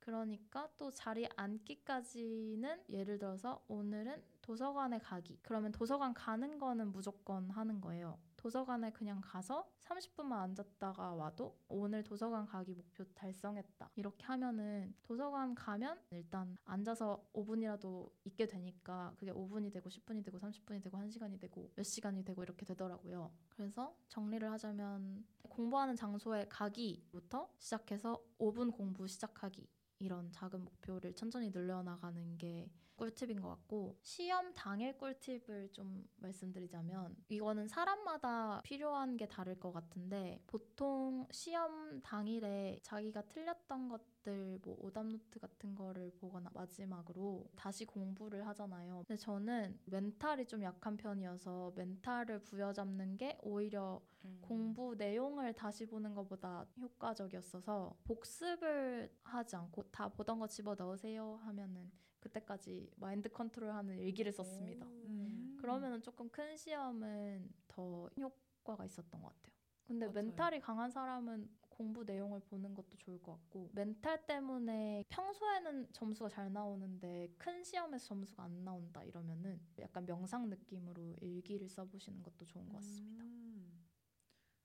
그러니까 0.00 0.68
또 0.76 0.90
자리에 0.90 1.28
앉기까지는 1.34 2.84
예를 2.90 3.18
들어서 3.18 3.64
오늘은 3.68 4.22
도서관에 4.42 4.98
가기. 4.98 5.38
그러면 5.42 5.72
도서관 5.72 6.12
가는 6.12 6.58
거는 6.58 6.92
무조건 6.92 7.48
하는 7.50 7.80
거예요. 7.80 8.18
도서관에 8.44 8.90
그냥 8.90 9.22
가서 9.24 9.66
30분만 9.80 10.32
앉았다가 10.32 11.14
와도 11.14 11.58
오늘 11.66 12.04
도서관 12.04 12.44
가기 12.44 12.74
목표 12.74 13.02
달성했다. 13.14 13.88
이렇게 13.96 14.22
하면은 14.26 14.94
도서관 15.02 15.54
가면 15.54 15.98
일단 16.10 16.58
앉아서 16.66 17.24
5분이라도 17.32 18.10
있게 18.24 18.46
되니까 18.46 19.14
그게 19.16 19.32
5분이 19.32 19.72
되고 19.72 19.88
10분이 19.88 20.22
되고 20.22 20.38
30분이 20.38 20.82
되고 20.82 20.98
1시간이 20.98 21.40
되고 21.40 21.70
몇 21.74 21.84
시간이 21.84 22.22
되고 22.22 22.42
이렇게 22.42 22.66
되더라고요. 22.66 23.32
그래서 23.48 23.96
정리를 24.08 24.52
하자면 24.52 25.24
공부하는 25.48 25.96
장소에 25.96 26.46
가기부터 26.50 27.50
시작해서 27.58 28.22
5분 28.38 28.72
공부 28.72 29.06
시작하기 29.06 29.66
이런 30.00 30.30
작은 30.32 30.62
목표를 30.62 31.14
천천히 31.14 31.48
늘려나가는 31.48 32.36
게 32.36 32.70
꿀팁인 32.96 33.40
것 33.40 33.48
같고 33.48 33.96
시험 34.02 34.52
당일 34.54 34.96
꿀팁을 34.96 35.70
좀 35.72 36.06
말씀드리자면 36.16 37.16
이거는 37.28 37.68
사람마다 37.68 38.60
필요한 38.64 39.16
게 39.16 39.26
다를 39.26 39.58
것 39.58 39.72
같은데 39.72 40.40
보통 40.46 41.26
시험 41.30 42.00
당일에 42.02 42.78
자기가 42.82 43.22
틀렸던 43.22 43.88
것 43.88 44.14
들 44.24 44.58
뭐 44.64 44.76
오답 44.80 45.06
노트 45.06 45.38
같은 45.38 45.74
거를 45.74 46.10
보거나 46.18 46.50
마지막으로 46.54 47.46
다시 47.54 47.84
공부를 47.84 48.46
하잖아요. 48.48 49.04
근데 49.06 49.16
저는 49.16 49.78
멘탈이 49.84 50.46
좀 50.46 50.62
약한 50.62 50.96
편이어서 50.96 51.72
멘탈을 51.76 52.42
부여잡는 52.42 53.18
게 53.18 53.38
오히려 53.42 54.00
음. 54.24 54.38
공부 54.40 54.94
내용을 54.96 55.52
다시 55.52 55.84
보는 55.86 56.14
것보다 56.14 56.66
효과적이었어서 56.80 57.94
복습을 58.04 59.12
하지 59.22 59.56
않고 59.56 59.90
다 59.90 60.08
보던 60.08 60.38
거 60.38 60.46
집어 60.46 60.74
넣으세요 60.74 61.38
하면은 61.44 61.92
그때까지 62.24 62.90
마인드 62.96 63.28
컨트롤하는 63.28 63.98
일기를 63.98 64.32
썼습니다. 64.32 64.86
음. 64.86 65.56
그러면은 65.60 66.02
조금 66.02 66.28
큰 66.30 66.56
시험은 66.56 67.50
더 67.68 68.08
효과가 68.18 68.84
있었던 68.86 69.20
것 69.22 69.28
같아요. 69.28 69.54
근데 69.86 70.06
맞아요. 70.06 70.14
멘탈이 70.14 70.60
강한 70.60 70.90
사람은 70.90 71.48
공부 71.68 72.04
내용을 72.04 72.40
보는 72.40 72.74
것도 72.74 72.96
좋을 72.96 73.20
것 73.22 73.32
같고 73.32 73.70
멘탈 73.74 74.24
때문에 74.26 75.04
평소에는 75.08 75.88
점수가 75.92 76.30
잘 76.30 76.52
나오는데 76.52 77.34
큰 77.36 77.62
시험에서 77.62 78.06
점수가 78.06 78.42
안 78.42 78.64
나온다 78.64 79.02
이러면은 79.02 79.60
약간 79.80 80.06
명상 80.06 80.48
느낌으로 80.48 81.16
일기를 81.20 81.68
써보시는 81.68 82.22
것도 82.22 82.46
좋은 82.46 82.66
것 82.68 82.76
같습니다. 82.76 83.24
음. 83.24 83.43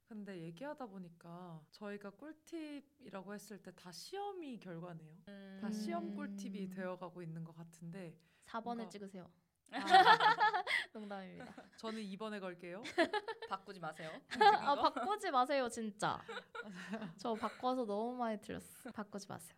근데 0.10 0.42
얘기하다 0.42 0.88
보니까 0.88 1.62
저희가 1.70 2.10
꿀팁이라고 2.10 3.32
했을 3.32 3.62
때 3.62 3.70
다 3.76 3.92
시험이 3.92 4.58
결과네요. 4.58 5.16
음. 5.28 5.60
다 5.62 5.70
시험 5.70 6.04
음. 6.06 6.16
꿀팁이 6.16 6.68
되어가고 6.72 7.22
있는 7.22 7.44
것 7.44 7.56
같은데 7.56 8.18
4번을 8.48 8.64
뭔가- 8.64 8.90
찍으세요. 8.90 9.32
농담입니다. 10.94 11.54
저는 11.78 12.02
2번에 12.02 12.40
걸게요. 12.40 12.82
바꾸지 13.52 13.80
마세요. 13.80 14.10
아 14.42 14.74
바꾸지 14.74 15.30
마세요 15.30 15.70
진짜. 15.70 16.20
저 17.22 17.36
바꿔서 17.36 17.86
너무 17.86 18.18
많이 18.18 18.42
틀렸어. 18.42 18.92
바꾸지 18.92 19.28
마세요. 19.28 19.56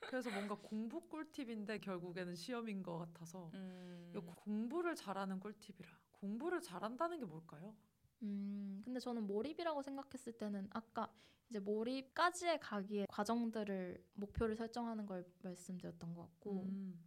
그래서 0.00 0.30
뭔가 0.30 0.54
공부 0.54 1.06
꿀팁인데 1.08 1.78
결국에는 1.80 2.34
시험인 2.34 2.82
것 2.82 2.96
같아서 2.98 3.50
음. 3.52 4.10
공부를 4.34 4.96
잘하는 4.96 5.38
꿀팁이라 5.40 5.90
공부를 6.12 6.62
잘한다는 6.62 7.18
게 7.18 7.26
뭘까요? 7.26 7.76
음 8.22 8.82
근데 8.84 9.00
저는 9.00 9.26
몰입이라고 9.26 9.82
생각했을 9.82 10.32
때는 10.34 10.68
아까 10.70 11.12
이제 11.48 11.58
몰입까지의 11.58 12.60
가기의 12.60 13.06
과정들을 13.08 14.04
목표를 14.14 14.54
설정하는 14.56 15.06
걸 15.06 15.24
말씀드렸던 15.42 16.14
것 16.14 16.22
같고 16.22 16.62
음. 16.64 17.02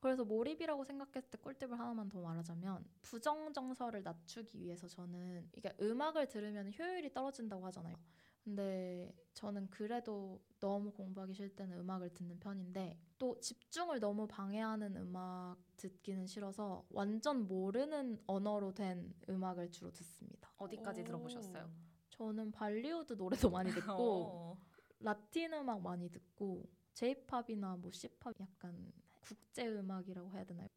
그래서 0.00 0.24
몰입이라고 0.24 0.84
생각했을 0.84 1.30
때 1.30 1.38
꿀팁을 1.38 1.78
하나만 1.78 2.08
더 2.08 2.20
말하자면 2.20 2.84
부정 3.02 3.52
정서를 3.52 4.02
낮추기 4.02 4.60
위해서 4.60 4.86
저는 4.88 5.48
이게 5.56 5.74
음악을 5.80 6.28
들으면 6.28 6.72
효율이 6.78 7.12
떨어진다고 7.12 7.64
하잖아요. 7.66 7.96
근데 8.44 9.12
저는 9.34 9.68
그래도 9.70 10.40
너무 10.60 10.92
공부하기 10.92 11.34
싫을 11.34 11.50
때는 11.56 11.78
음악을 11.80 12.10
듣는 12.10 12.38
편인데 12.38 12.96
또 13.18 13.38
집중을 13.40 14.00
너무 14.00 14.26
방해하는 14.26 14.96
음악 14.96 15.56
듣기는 15.76 16.26
싫어서 16.26 16.84
완전 16.90 17.46
모르는 17.46 18.22
언어로 18.26 18.74
된 18.74 19.14
음악을 19.28 19.70
주로 19.70 19.90
듣습니다. 19.92 20.52
어디까지 20.58 21.00
오. 21.02 21.04
들어보셨어요? 21.04 21.70
저는 22.10 22.52
발리우드 22.52 23.14
노래도 23.14 23.50
많이 23.50 23.70
듣고 23.70 23.76
어. 24.56 24.58
라틴 25.00 25.52
음악 25.54 25.80
많이 25.82 26.10
듣고 26.10 26.68
제이팝이나 26.94 27.76
뭐 27.76 27.90
C팝 27.92 28.34
약간 28.40 28.92
국제 29.20 29.68
음악이라고 29.68 30.32
해야 30.32 30.44
되나요? 30.44 30.68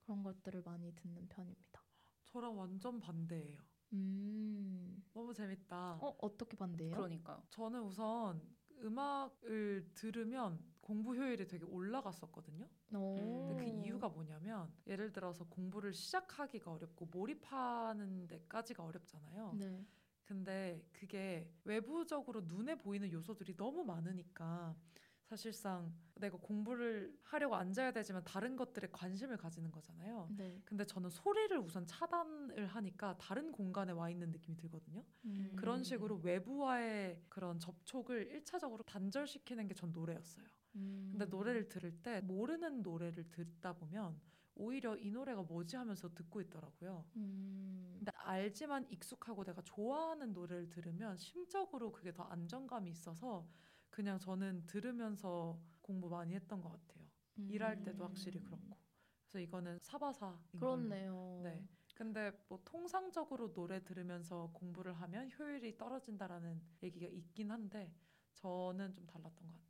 그런 0.00 0.22
것들을 0.22 0.62
많이 0.62 0.94
듣는 0.94 1.28
편입니다. 1.28 1.82
저랑 2.26 2.58
완전 2.58 3.00
반대예요. 3.00 3.58
음. 3.92 5.04
너무 5.12 5.32
재밌다. 5.32 5.98
어 6.00 6.16
어떻게 6.20 6.56
반대예요? 6.56 6.94
그러니까요. 6.94 7.42
저는 7.50 7.82
우선 7.82 8.42
음악을 8.82 9.90
들으면 9.94 10.58
공부 10.84 11.14
효율이 11.16 11.46
되게 11.46 11.64
올라갔었거든요. 11.64 12.68
오. 12.92 13.14
근데 13.48 13.64
그 13.64 13.64
이유가 13.70 14.08
뭐냐면 14.10 14.70
예를 14.86 15.12
들어서 15.12 15.44
공부를 15.48 15.94
시작하기가 15.94 16.70
어렵고 16.72 17.06
몰입하는 17.06 18.26
데까지가 18.28 18.84
어렵잖아요. 18.84 19.54
네. 19.58 19.86
근데 20.26 20.86
그게 20.92 21.50
외부적으로 21.64 22.42
눈에 22.42 22.74
보이는 22.76 23.10
요소들이 23.10 23.56
너무 23.56 23.82
많으니까 23.84 24.76
사실상 25.22 25.90
내가 26.16 26.36
공부를 26.36 27.18
하려고 27.22 27.56
앉아야 27.56 27.90
되지만 27.92 28.22
다른 28.24 28.54
것들에 28.54 28.88
관심을 28.92 29.38
가지는 29.38 29.70
거잖아요. 29.72 30.28
네. 30.36 30.60
근데 30.66 30.84
저는 30.84 31.08
소리를 31.08 31.58
우선 31.60 31.86
차단을 31.86 32.66
하니까 32.66 33.16
다른 33.16 33.50
공간에 33.52 33.92
와 33.92 34.10
있는 34.10 34.30
느낌이 34.30 34.54
들거든요. 34.58 35.02
음. 35.24 35.52
그런 35.56 35.82
식으로 35.82 36.16
외부와의 36.22 37.22
그런 37.30 37.58
접촉을 37.58 38.30
일차적으로 38.32 38.82
단절시키는 38.82 39.66
게 39.66 39.74
전 39.74 39.92
노래였어요. 39.92 40.44
음. 40.76 41.08
근데 41.12 41.26
노래를 41.26 41.68
들을 41.68 41.92
때 42.02 42.20
모르는 42.20 42.82
노래를 42.82 43.30
듣다 43.30 43.74
보면 43.74 44.20
오히려 44.56 44.96
이 44.96 45.10
노래가 45.10 45.42
뭐지 45.42 45.76
하면서 45.76 46.12
듣고 46.14 46.40
있더라고요. 46.40 47.04
음. 47.16 47.94
근데 47.98 48.12
알지만 48.16 48.86
익숙하고 48.90 49.44
내가 49.44 49.62
좋아하는 49.62 50.32
노래를 50.32 50.68
들으면 50.70 51.16
심적으로 51.16 51.90
그게 51.92 52.12
더 52.12 52.24
안정감이 52.24 52.90
있어서 52.90 53.48
그냥 53.90 54.18
저는 54.18 54.66
들으면서 54.66 55.60
공부 55.80 56.08
많이 56.08 56.34
했던 56.34 56.60
것 56.60 56.70
같아요. 56.70 57.04
일할 57.48 57.82
때도 57.82 58.04
확실히 58.04 58.40
음. 58.40 58.44
그렇고. 58.44 58.76
그래서 59.26 59.38
이거는 59.40 59.78
사바사. 59.82 60.38
그렇네요. 60.58 61.40
네. 61.42 61.66
근데 61.94 62.32
뭐 62.48 62.60
통상적으로 62.64 63.52
노래 63.52 63.82
들으면서 63.82 64.50
공부를 64.52 64.92
하면 64.94 65.30
효율이 65.38 65.76
떨어진다라는 65.76 66.60
얘기가 66.82 67.06
있긴 67.06 67.50
한데 67.50 67.92
저는 68.34 68.92
좀 68.92 69.06
달랐던 69.06 69.46
것 69.48 69.54
같아요. 69.54 69.63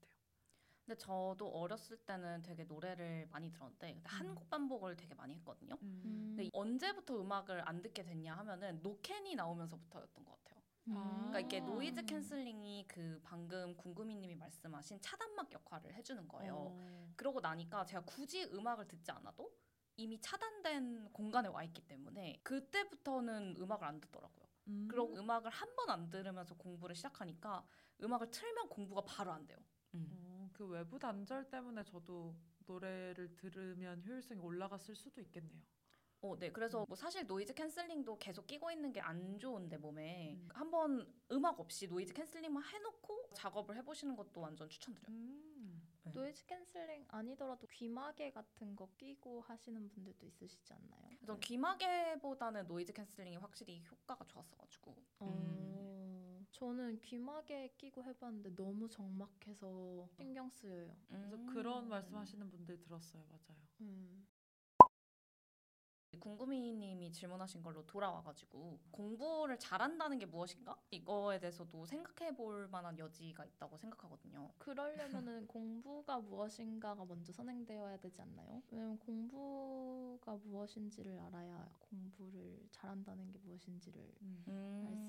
근데 0.84 0.98
저도 0.98 1.48
어렸을 1.48 1.96
때는 1.98 2.42
되게 2.42 2.64
노래를 2.64 3.26
많이 3.30 3.50
들었는데 3.50 3.94
근데 3.94 4.08
한 4.08 4.28
음. 4.28 4.34
곡 4.34 4.50
반복을 4.50 4.96
되게 4.96 5.14
많이 5.14 5.34
했거든요. 5.36 5.78
음. 5.82 6.34
근데 6.36 6.50
언제부터 6.52 7.20
음악을 7.20 7.66
안 7.66 7.80
듣게 7.82 8.02
됐냐 8.02 8.34
하면은 8.36 8.82
노캔이 8.82 9.34
나오면서부터였던 9.34 10.24
것 10.24 10.30
같아요. 10.44 10.62
아. 10.90 11.28
그러니까 11.30 11.40
이게 11.40 11.60
음. 11.60 11.66
noise 11.66 12.04
canceling이 12.04 12.86
그 12.88 13.18
방금 13.24 13.74
궁금이님이 13.76 14.36
말씀하신 14.36 15.00
차단막 15.00 15.52
역할을 15.52 15.94
해주는 15.94 16.28
거예요. 16.28 16.54
어. 16.56 17.12
그러고 17.16 17.40
나니까 17.40 17.86
제가 17.86 18.04
굳이 18.04 18.44
음악을 18.44 18.86
듣지 18.86 19.10
않아도 19.12 19.50
이미 19.96 20.20
차단된 20.20 21.12
공간에 21.12 21.48
와 21.48 21.62
있기 21.64 21.80
때문에 21.86 22.40
그때부터는 22.42 23.56
음악을 23.58 23.86
안 23.86 24.00
듣더라고요. 24.00 24.44
음. 24.68 24.86
그리고 24.90 25.14
음악을 25.16 25.50
한 25.50 25.74
번 25.76 25.88
안 25.90 26.10
들으면서 26.10 26.54
공부를 26.56 26.94
시작하니까 26.96 27.64
음악을 28.02 28.30
틀면 28.30 28.68
공부가 28.68 29.02
바로 29.06 29.32
안 29.32 29.46
돼요. 29.46 29.58
어, 29.94 29.98
그 30.54 30.64
외부 30.66 30.98
단절 30.98 31.50
때문에 31.50 31.82
저도 31.84 32.34
노래를 32.66 33.36
들으면 33.36 34.02
효율성이 34.04 34.40
올라갔을 34.40 34.94
수도 34.94 35.20
있겠네요. 35.20 35.60
어, 36.22 36.38
네. 36.38 36.50
그래서 36.50 36.86
뭐 36.88 36.96
사실 36.96 37.26
noise 37.26 37.52
canceling도 37.52 38.16
계속 38.18 38.46
끼고 38.46 38.70
있는 38.70 38.92
게 38.92 39.00
안 39.00 39.38
좋은데 39.38 39.76
몸에 39.76 40.36
음. 40.36 40.48
한번 40.54 41.12
음악 41.30 41.60
없이 41.60 41.86
noise 41.86 42.14
canceling만 42.14 42.62
해놓고 42.64 43.30
작업을 43.34 43.76
해보시는 43.76 44.16
것도 44.16 44.40
완전 44.40 44.68
추천드려요. 44.70 45.08
음. 45.14 45.82
noise 46.14 46.46
canceling 46.46 47.04
아니더라도 47.08 47.66
귀마개 47.66 48.30
같은 48.30 48.74
거 48.76 48.88
끼고 48.96 49.40
하시는 49.42 49.88
분들도 49.88 50.24
있으시지 50.26 50.72
않나요? 50.72 51.10
그래서 51.18 51.38
귀마개보다는 51.40 52.66
noise 52.66 52.92
canceling이 52.92 53.36
확실히 53.36 53.84
효과가 53.90 54.24
좋았어가지고. 54.26 54.96
어, 55.20 55.26
저는 56.54 57.00
귀마개 57.00 57.68
끼고 57.76 58.04
해봤는데 58.04 58.54
너무 58.54 58.88
적막해서 58.88 60.06
신경 60.12 60.48
쓰여요. 60.50 60.96
그래서 61.08 61.36
음. 61.36 61.46
그런 61.46 61.88
말씀하시는 61.88 62.48
분들 62.48 62.78
들었어요, 62.80 63.24
맞아요. 63.28 63.60
음. 63.80 64.24
궁금이님이 66.20 67.12
질문하신 67.12 67.62
걸로 67.62 67.84
돌아와가지고 67.86 68.78
공부를 68.92 69.58
잘한다는 69.58 70.18
게 70.18 70.26
무엇인가? 70.26 70.80
이거에 70.90 71.38
대해서도 71.38 71.84
생각해볼 71.86 72.68
만한 72.68 72.98
여지가 72.98 73.44
있다고 73.44 73.76
생각하거든요. 73.76 74.52
그러려면은 74.58 75.46
공부가 75.48 76.20
무엇인가가 76.20 77.04
먼저 77.04 77.32
선행되어야 77.32 77.98
되지 77.98 78.22
않나요? 78.22 78.62
왜냐면 78.70 78.98
공부가 79.00 80.36
무엇인지를 80.44 81.18
알아야 81.18 81.68
공부를 81.80 82.68
잘한다는 82.70 83.30
게 83.30 83.38
무엇인지를 83.40 84.00
알수 84.22 84.50
있지 84.50 84.50
않나. 84.50 85.03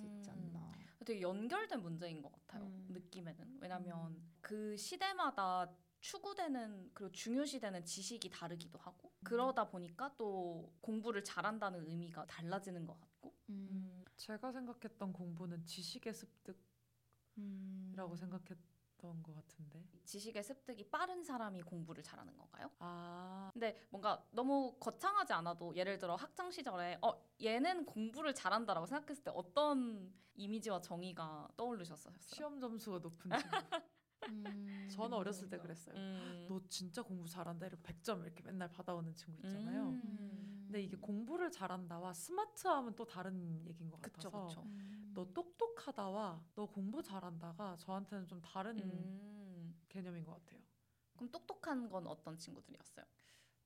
되게 1.05 1.21
연결된 1.21 1.81
문제인 1.81 2.21
것 2.21 2.31
같아요. 2.31 2.63
음. 2.63 2.87
느낌에는 2.89 3.57
왜냐하면 3.61 4.21
그 4.41 4.75
시대마다 4.75 5.71
추구되는 5.99 6.91
그리고 6.93 7.11
중요시되는 7.11 7.85
지식이 7.85 8.29
다르기도 8.29 8.77
하고 8.79 9.11
그러다 9.23 9.69
보니까 9.69 10.13
또 10.17 10.71
공부를 10.81 11.23
잘한다는 11.23 11.87
의미가 11.87 12.25
달라지는 12.27 12.85
것 12.85 12.99
같고 12.99 13.33
음. 13.49 14.03
제가 14.17 14.51
생각했던 14.51 15.13
공부는 15.13 15.65
지식의 15.65 16.13
습득이라고 16.13 16.61
음. 17.37 18.17
생각했 18.17 18.57
던 19.05 19.21
것 19.23 19.33
같은데. 19.35 19.83
지식의 20.05 20.43
습득이 20.43 20.89
빠른 20.89 21.23
사람이 21.23 21.61
공부를 21.63 22.03
잘하는 22.03 22.35
건가요? 22.37 22.69
아, 22.79 23.49
근데 23.53 23.79
뭔가 23.89 24.23
너무 24.31 24.75
거창하지 24.79 25.33
않아도 25.33 25.75
예를 25.75 25.97
들어 25.97 26.15
학창 26.15 26.51
시절에 26.51 26.97
어 27.01 27.13
얘는 27.41 27.85
공부를 27.85 28.33
잘한다라고 28.33 28.85
생각했을 28.85 29.23
때 29.23 29.31
어떤 29.33 30.11
이미지와 30.35 30.81
정의가 30.81 31.49
떠오르셨어요? 31.55 32.13
시험 32.19 32.59
점수가 32.59 32.99
높은 32.99 33.31
친구. 33.31 33.39
음. 34.27 34.87
저는 34.91 35.13
어렸을 35.17 35.49
때 35.49 35.57
그랬어요. 35.57 35.95
음. 35.95 36.45
너 36.49 36.59
진짜 36.67 37.01
공부 37.03 37.27
잘한다 37.27 37.67
이렇게 37.67 37.81
100점 37.83 38.21
이렇게 38.23 38.43
맨날 38.43 38.69
받아오는 38.69 39.13
친구 39.13 39.39
있잖아요. 39.45 39.89
음. 39.89 40.63
근데 40.65 40.81
이게 40.81 40.97
공부를 40.97 41.51
잘한다와 41.51 42.13
스마트함은 42.13 42.95
또 42.95 43.05
다른 43.05 43.63
얘기인 43.67 43.89
것 43.89 44.01
그쵸 44.01 44.31
같아서 44.31 44.47
그쵸. 44.47 44.67
음. 45.15 45.33
너 45.33 45.33
똑똑하다와 45.33 46.43
너 46.55 46.65
공부 46.65 47.01
잘한다가 47.01 47.77
저한테는 47.77 48.27
좀 48.27 48.41
다른 48.41 48.77
음. 48.79 49.75
개념인 49.89 50.23
것 50.23 50.33
같아요. 50.33 50.61
그럼 51.15 51.31
똑똑한 51.31 51.89
건 51.89 52.07
어떤 52.07 52.37
친구들이었어요? 52.37 53.05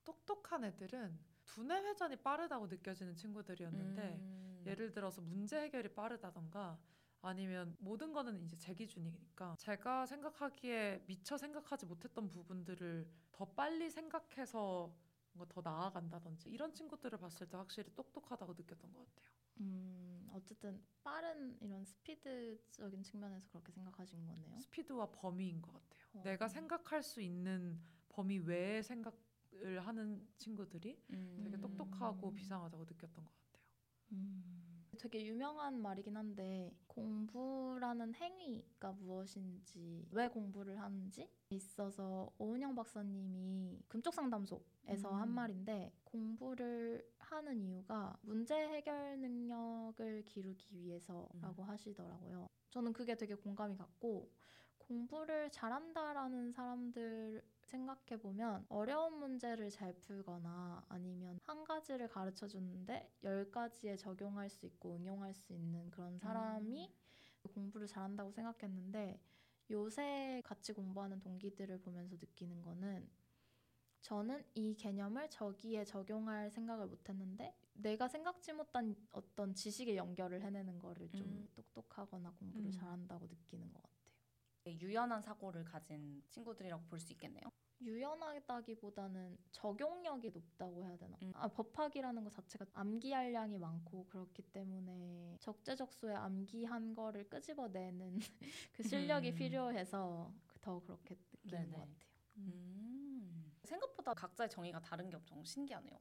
똑똑한 0.04 0.64
애들은 0.64 1.18
두뇌 1.44 1.80
회전이 1.82 2.16
빠르다고 2.16 2.68
느껴지는 2.68 3.16
친구들이었는데 3.16 4.16
음. 4.16 4.62
예를 4.66 4.92
들어서 4.92 5.20
문제 5.20 5.60
해결이 5.60 5.94
빠르다던가 5.94 6.78
아니면 7.22 7.76
모든 7.80 8.12
거는 8.12 8.40
이제 8.40 8.56
제 8.56 8.72
기준이니까 8.72 9.56
제가 9.58 10.06
생각하기에 10.06 11.04
미처 11.06 11.36
생각하지 11.36 11.86
못했던 11.86 12.30
부분들을 12.30 13.06
더 13.32 13.44
빨리 13.44 13.90
생각해서 13.90 14.94
뭔가 15.32 15.52
더 15.52 15.60
나아간다든지 15.60 16.48
이런 16.48 16.72
친구들을 16.72 17.18
봤을 17.18 17.48
때 17.48 17.56
확실히 17.56 17.94
똑똑하다고 17.94 18.54
느꼈던 18.54 18.92
것 18.92 19.06
같아요. 19.06 19.39
음, 19.60 20.28
어쨌든 20.32 20.82
빠른 21.02 21.56
이런 21.60 21.84
스피드적인 21.84 23.02
측면에서 23.02 23.48
그렇게 23.50 23.72
생각하신 23.72 24.24
거네요. 24.26 24.58
스피드와 24.58 25.10
범위인 25.12 25.60
것 25.60 25.72
같아요. 25.72 26.00
어. 26.14 26.22
내가 26.22 26.48
생각할 26.48 27.02
수 27.02 27.20
있는 27.20 27.80
범위 28.08 28.38
외의 28.38 28.82
생각을 28.82 29.86
하는 29.86 30.26
친구들이 30.38 30.98
되게 31.08 31.56
음. 31.56 31.60
똑똑하고 31.60 32.34
비상하다고 32.34 32.84
느꼈던 32.84 33.24
것 33.24 33.32
같아요. 33.32 33.64
음. 34.12 34.69
되게 35.00 35.24
유명한 35.24 35.80
말이긴 35.80 36.14
한데 36.14 36.70
공부라는 36.86 38.14
행위가 38.14 38.92
무엇인지 38.92 40.06
왜 40.10 40.28
공부를 40.28 40.78
하는지 40.78 41.26
있어서 41.48 42.30
오은영 42.36 42.74
박사님이 42.74 43.80
금쪽 43.88 44.12
상담소에서 44.12 45.08
한 45.10 45.30
음. 45.30 45.34
말인데 45.34 45.90
공부를 46.04 47.02
하는 47.18 47.62
이유가 47.62 48.14
문제 48.20 48.54
해결 48.54 49.18
능력을 49.20 50.22
기르기 50.26 50.78
위해서라고 50.78 51.64
하시더라고요. 51.64 52.46
저는 52.68 52.92
그게 52.92 53.14
되게 53.14 53.34
공감이 53.34 53.78
갔고 53.78 54.30
공부를 54.76 55.50
잘한다라는 55.50 56.52
사람들 56.52 57.42
생각해 57.70 58.20
보면 58.20 58.66
어려운 58.68 59.18
문제를 59.18 59.70
잘 59.70 59.94
풀거나 60.00 60.84
아니면 60.88 61.38
한 61.44 61.64
가지를 61.64 62.08
가르쳐 62.08 62.46
주는데 62.46 63.10
열 63.22 63.50
가지에 63.50 63.96
적용할 63.96 64.50
수 64.50 64.66
있고 64.66 64.96
응용할 64.96 65.34
수 65.34 65.52
있는 65.52 65.90
그런 65.90 66.18
사람이 66.18 66.92
공부를 67.54 67.86
잘한다고 67.86 68.32
생각했는데 68.32 69.20
요새 69.70 70.42
같이 70.44 70.72
공부하는 70.72 71.20
동기들을 71.20 71.80
보면서 71.80 72.16
느끼는 72.16 72.60
거는 72.62 73.08
저는 74.02 74.42
이 74.54 74.74
개념을 74.74 75.28
저기에 75.30 75.84
적용할 75.84 76.50
생각을 76.50 76.86
못 76.86 77.08
했는데 77.08 77.54
내가 77.74 78.08
생각지 78.08 78.52
못한 78.52 78.96
어떤 79.12 79.54
지식의 79.54 79.96
연결을 79.96 80.42
해내는 80.42 80.78
거를 80.78 81.10
좀 81.12 81.26
음. 81.28 81.48
똑똑하거나 81.54 82.32
공부를 82.32 82.66
음. 82.66 82.72
잘한다고 82.72 83.26
느끼는 83.26 83.72
것 83.72 83.82
같아요. 83.82 83.89
유연한 84.78 85.22
사고를 85.22 85.64
가진 85.64 86.22
친구들이라고 86.28 86.84
볼 86.86 86.98
수 87.00 87.12
있겠네요. 87.12 87.44
유연하다기보다는 87.82 89.38
적용력이 89.52 90.30
높다고 90.30 90.84
해야 90.84 90.96
되나? 90.98 91.16
음. 91.22 91.32
아, 91.34 91.48
법학이라는 91.48 92.22
것 92.24 92.30
자체가 92.30 92.66
암기할량이 92.74 93.58
많고 93.58 94.06
그렇기 94.06 94.42
때문에 94.52 95.36
적재적소에 95.40 96.14
암기한 96.14 96.94
거를 96.94 97.28
끄집어내는 97.28 98.18
그 98.72 98.82
실력이 98.82 99.30
음. 99.30 99.34
필요해서 99.34 100.34
더 100.60 100.80
그렇게 100.80 101.14
느끼는 101.32 101.70
네네. 101.70 101.70
것 101.70 101.78
같아요. 101.78 102.10
음. 102.36 103.52
생각보다 103.64 104.12
각자의 104.14 104.50
정의가 104.50 104.80
다른 104.80 105.08
게 105.08 105.16
엄청 105.16 105.42
신기하네요. 105.44 105.98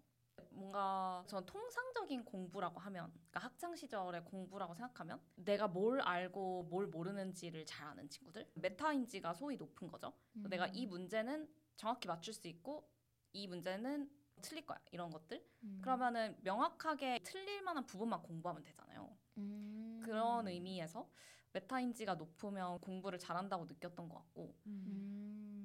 뭔가 0.51 1.23
전 1.27 1.45
통상적인 1.45 2.25
공부라고 2.25 2.79
하면 2.79 3.11
그러니까 3.11 3.39
학창 3.39 3.75
시절의 3.75 4.25
공부라고 4.25 4.73
생각하면 4.73 5.21
내가 5.35 5.67
뭘 5.67 6.01
알고 6.01 6.67
뭘 6.69 6.87
모르는지를 6.87 7.65
잘 7.65 7.87
아는 7.87 8.09
친구들 8.09 8.49
메타인지가 8.55 9.33
소위 9.33 9.57
높은 9.57 9.87
거죠. 9.87 10.13
음. 10.35 10.45
내가 10.49 10.67
이 10.67 10.85
문제는 10.85 11.47
정확히 11.75 12.07
맞출 12.07 12.33
수 12.33 12.47
있고 12.47 12.89
이 13.33 13.47
문제는 13.47 14.09
틀릴 14.41 14.65
거야 14.65 14.79
이런 14.91 15.09
것들 15.09 15.45
음. 15.63 15.79
그러면은 15.81 16.35
명확하게 16.41 17.19
틀릴 17.23 17.61
만한 17.61 17.85
부분만 17.85 18.21
공부하면 18.23 18.63
되잖아요. 18.63 19.15
음. 19.37 20.01
그런 20.03 20.47
의미에서 20.47 21.09
메타인지가 21.53 22.15
높으면 22.15 22.79
공부를 22.81 23.17
잘한다고 23.19 23.65
느꼈던 23.65 24.07
것 24.07 24.15
같고 24.15 24.55
음. 24.67 25.18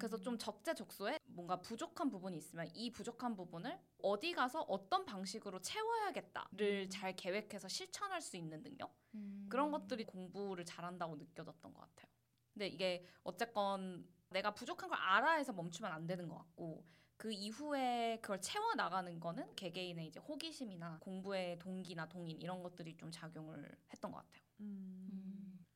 그래서 0.05 0.21
좀 0.21 0.37
적재적소에 0.37 1.19
뭔가 1.29 1.62
부족한 1.62 2.11
부분이 2.11 2.37
있으면 2.37 2.69
이 2.75 2.93
부족한 2.93 3.35
부분을 3.37 3.81
어디 4.03 4.35
가서 4.35 4.61
어떤 4.69 5.07
방식으로 5.07 5.62
채워야겠다를 5.62 6.90
잘 6.90 7.17
계획해서 7.17 7.69
실천할 7.69 8.21
수 8.21 8.37
있는 8.37 8.62
능력 8.62 8.95
음. 9.14 9.47
그런 9.49 9.71
것들이 9.71 10.05
공부를 10.05 10.67
잘한다고 10.67 11.17
느껴졌던 11.17 11.73
것 11.73 11.81
같아요. 11.81 12.12
근데 12.53 12.67
이게 12.69 13.07
어쨌건 13.23 14.07
내가 14.29 14.53
부족한 14.53 14.90
걸 14.90 14.99
알아 14.99 15.37
해서 15.37 15.55
멈추면 15.55 15.90
안 15.90 16.07
되는 16.07 16.29
것 16.29 16.37
같고 16.37 16.85
그 17.17 17.33
이후에 17.33 18.19
그걸 18.21 18.43
채워 18.43 18.75
나가는 18.75 19.19
거는 19.19 19.55
개개인의 19.55 20.09
이제 20.09 20.21
호기심이나 20.21 20.99
공부의 21.01 21.59
동기나 21.61 22.11
동인 22.11 22.38
이런 22.43 22.62
것들이 22.62 22.95
좀 22.99 23.11
작용을 23.11 23.75
했던 23.90 24.12
것 24.12 24.19
같아요. 24.19 24.43
음. 24.61 25.09
음. 25.11 25.67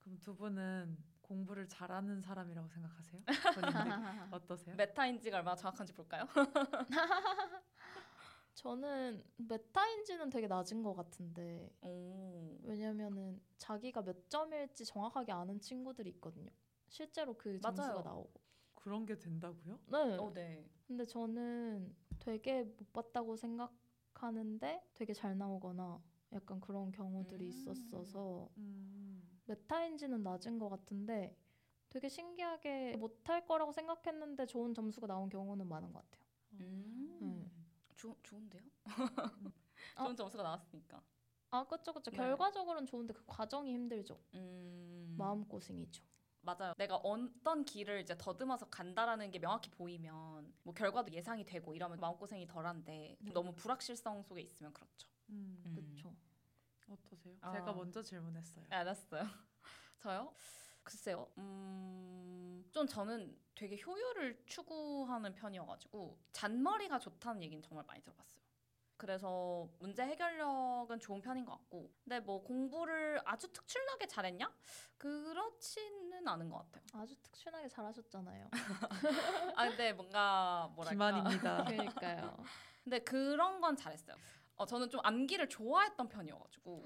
그럼 0.00 0.18
두 0.20 0.36
분은 0.36 0.98
공부를 1.28 1.68
잘하는 1.68 2.20
사람이라고 2.22 2.68
생각하세요? 2.68 3.22
어떠세요? 4.32 4.74
메타인지가 4.76 5.36
얼마나 5.38 5.54
정확한지 5.56 5.92
볼까요? 5.92 6.24
저는 8.54 9.22
메타인지는 9.36 10.30
되게 10.30 10.48
낮은 10.48 10.82
것 10.82 10.94
같은데 10.94 11.70
오. 11.82 12.58
왜냐면은 12.62 13.40
자기가 13.58 14.02
몇 14.02 14.28
점일지 14.28 14.84
정확하게 14.84 15.30
아는 15.32 15.60
친구들이 15.60 16.10
있거든요. 16.10 16.50
실제로 16.88 17.34
그 17.36 17.60
점수가 17.60 17.88
맞아요. 17.88 18.02
나오고. 18.02 18.40
그런 18.74 19.04
게 19.04 19.18
된다고요? 19.18 19.78
네. 19.86 20.16
어, 20.16 20.32
네. 20.32 20.66
근데 20.86 21.04
저는 21.04 21.94
되게 22.18 22.64
못 22.64 22.92
봤다고 22.92 23.36
생각하는데 23.36 24.82
되게 24.94 25.12
잘 25.12 25.36
나오거나 25.36 26.02
약간 26.32 26.60
그런 26.60 26.90
경우들이 26.90 27.44
음. 27.44 27.48
있었어서 27.48 28.48
음. 28.56 28.97
메타인지는 29.48 30.22
낮은 30.22 30.58
것 30.58 30.68
같은데 30.68 31.36
되게 31.88 32.08
신기하게 32.08 32.96
못할 32.98 33.46
거라고 33.46 33.72
생각했는데 33.72 34.46
좋은 34.46 34.74
점수가 34.74 35.06
나온 35.06 35.28
경우는 35.28 35.66
많은 35.66 35.92
것 35.92 36.02
같아요. 36.04 36.24
음. 36.60 37.50
좋 37.96 38.16
좋은데요? 38.22 38.62
어. 39.96 40.04
좋은 40.04 40.16
점수가 40.16 40.42
나왔으니까. 40.42 41.02
아 41.50 41.64
그쵸 41.64 41.94
그쵸 41.94 42.10
네. 42.10 42.16
결과적으로는 42.18 42.86
좋은데 42.86 43.14
그 43.14 43.24
과정이 43.26 43.72
힘들죠. 43.72 44.20
음. 44.34 45.14
마음 45.16 45.46
고생이죠. 45.48 46.04
맞아요. 46.42 46.72
내가 46.76 46.96
어떤 46.96 47.64
길을 47.64 48.00
이제 48.00 48.16
더듬어서 48.16 48.68
간다라는 48.68 49.30
게 49.30 49.38
명확히 49.38 49.70
보이면 49.70 50.52
뭐 50.62 50.74
결과도 50.74 51.12
예상이 51.12 51.44
되고 51.44 51.74
이러면 51.74 51.98
마음고생이 52.00 52.46
덜한데 52.46 53.16
네. 53.18 53.32
너무 53.32 53.54
불확실성 53.54 54.22
속에 54.22 54.42
있으면 54.42 54.72
그렇죠. 54.72 55.08
음. 55.30 55.62
음. 55.66 55.74
그쵸. 55.74 56.14
어떠세요? 56.88 57.34
아. 57.40 57.52
제가 57.52 57.72
먼저 57.72 58.02
질문했어요. 58.02 58.64
알았어요. 58.70 59.22
저요? 59.98 60.32
글쎄요. 60.82 61.28
음, 61.36 62.64
좀 62.72 62.86
저는 62.86 63.36
되게 63.54 63.78
효율을 63.84 64.42
추구하는 64.46 65.34
편이어가지고 65.34 66.18
잔머리가 66.32 66.98
좋다는 66.98 67.42
얘기는 67.42 67.62
정말 67.62 67.84
많이 67.86 68.00
들어봤어요. 68.02 68.38
그래서 68.96 69.68
문제 69.78 70.02
해결력은 70.02 70.98
좋은 70.98 71.20
편인 71.20 71.44
것 71.44 71.52
같고, 71.52 71.92
근데 72.02 72.18
뭐 72.18 72.42
공부를 72.42 73.20
아주 73.24 73.52
특출나게 73.52 74.08
잘했냐? 74.08 74.52
그렇지는 74.96 76.26
않은 76.26 76.50
것 76.50 76.58
같아요. 76.58 76.84
아주 76.94 77.14
특출나게 77.22 77.68
잘하셨잖아요. 77.68 78.50
아 79.56 79.68
근데 79.68 79.92
뭔가 79.92 80.68
뭐랄까? 80.74 80.90
기만입니다. 80.90 81.64
그러니까요. 81.70 82.36
근데 82.82 82.98
그런 83.00 83.60
건 83.60 83.76
잘했어요. 83.76 84.16
어, 84.58 84.66
저는 84.66 84.90
좀 84.90 85.00
암기를 85.04 85.48
좋아했던 85.48 86.08
편이어가지고. 86.08 86.84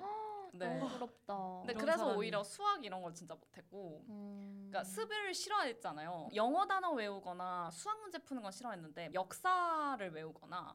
네. 0.55 0.79
너무 0.79 0.87
부럽다. 0.93 1.61
근데 1.61 1.73
그래서 1.73 1.99
사람이. 2.01 2.19
오히려 2.19 2.45
수학 2.45 2.85
이런 2.85 3.01
걸 3.01 3.15
진짜 3.15 3.35
못했고. 3.35 4.05
음. 4.09 4.69
그러니까 4.69 4.85
습을 4.85 5.33
싫어했잖아요. 5.33 6.29
영어 6.35 6.67
단어 6.67 6.93
외우거나 6.93 7.71
수학 7.71 7.99
문제 8.01 8.19
푸는 8.19 8.43
건 8.43 8.53
싫어했는데 8.53 9.13
역사를 9.15 10.13
외우거나 10.13 10.75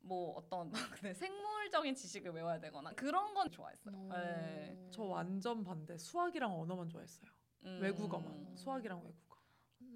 뭐 0.00 0.34
어떤 0.36 0.70
막 0.70 0.72
근데 1.00 1.14
생물적인 1.14 1.94
지식을 1.94 2.32
외워야 2.32 2.60
되거나 2.60 2.92
그런 2.92 3.32
건 3.32 3.50
좋아했어요. 3.50 3.94
음. 3.96 4.08
네. 4.10 4.88
저 4.92 5.02
완전 5.04 5.64
반대. 5.64 5.96
수학이랑 5.96 6.60
언어만 6.60 6.90
좋아했어요. 6.90 7.30
음. 7.64 7.78
외국어만. 7.80 8.54
수학이랑 8.54 8.98
외국어. 8.98 9.25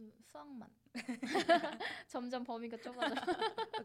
음, 0.01 0.13
수학만. 0.23 0.69
점점 2.09 2.43
범위가 2.43 2.79
좁아져. 2.79 3.15